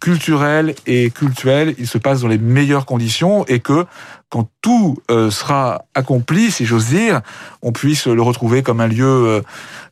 culturel 0.00 0.74
et 0.86 1.10
cultuel, 1.10 1.74
il 1.78 1.86
se 1.86 1.98
passe 1.98 2.22
dans 2.22 2.28
les 2.28 2.38
meilleures 2.38 2.86
conditions 2.86 3.44
et 3.46 3.60
que 3.60 3.84
quand 4.30 4.48
tout 4.62 4.98
euh, 5.10 5.30
sera 5.30 5.84
accompli, 5.94 6.50
si 6.50 6.64
j'ose 6.64 6.86
dire, 6.86 7.20
on 7.60 7.72
puisse 7.72 8.06
le 8.06 8.22
retrouver 8.22 8.62
comme 8.62 8.80
un 8.80 8.86
lieu 8.86 9.04
euh, 9.06 9.40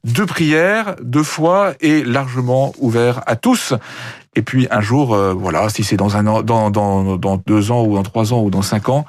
de 0.04 0.24
prière, 0.24 0.96
de 1.02 1.22
foi 1.22 1.74
et 1.80 2.02
largement 2.02 2.72
ouvert 2.78 3.22
à 3.26 3.36
tous. 3.36 3.74
Et 4.34 4.42
puis 4.42 4.66
un 4.70 4.80
jour, 4.80 5.14
euh, 5.14 5.34
voilà, 5.34 5.68
si 5.68 5.84
c'est 5.84 5.96
dans 5.96 6.16
un 6.16 6.26
an, 6.26 6.42
dans, 6.42 6.70
dans, 6.70 7.16
dans 7.16 7.36
deux 7.36 7.70
ans 7.70 7.84
ou 7.84 7.96
dans 7.96 8.02
trois 8.02 8.32
ans 8.32 8.42
ou 8.42 8.50
dans 8.50 8.62
cinq 8.62 8.88
ans, 8.88 9.04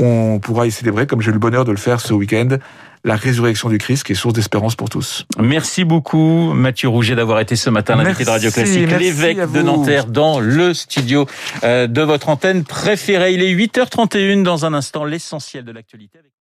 on 0.00 0.38
pourra 0.38 0.66
y 0.66 0.70
célébrer, 0.70 1.06
comme 1.06 1.20
j'ai 1.20 1.30
eu 1.30 1.34
le 1.34 1.38
bonheur 1.38 1.66
de 1.66 1.70
le 1.70 1.76
faire 1.76 2.00
ce 2.00 2.14
week-end, 2.14 2.56
la 3.04 3.16
résurrection 3.16 3.68
du 3.68 3.78
Christ, 3.78 4.04
qui 4.04 4.12
est 4.12 4.14
source 4.14 4.34
d'espérance 4.34 4.76
pour 4.76 4.88
tous. 4.88 5.26
Merci 5.38 5.84
beaucoup, 5.84 6.52
Mathieu 6.54 6.88
Rouget, 6.88 7.14
d'avoir 7.14 7.40
été 7.40 7.56
ce 7.56 7.68
matin 7.68 7.96
l'invité 7.96 8.24
de 8.24 8.30
Radio 8.30 8.50
Classique, 8.50 8.90
l'évêque 8.98 9.50
de 9.50 9.62
Nanterre, 9.62 10.06
dans 10.06 10.38
le 10.40 10.72
studio 10.72 11.26
de 11.62 12.02
votre 12.02 12.28
antenne 12.28 12.64
préférée. 12.64 13.34
Il 13.34 13.42
est 13.42 13.52
8h31 13.52 14.42
dans 14.42 14.64
un 14.64 14.74
instant, 14.74 15.04
l'essentiel 15.04 15.64
de 15.64 15.72
l'actualité. 15.72 16.18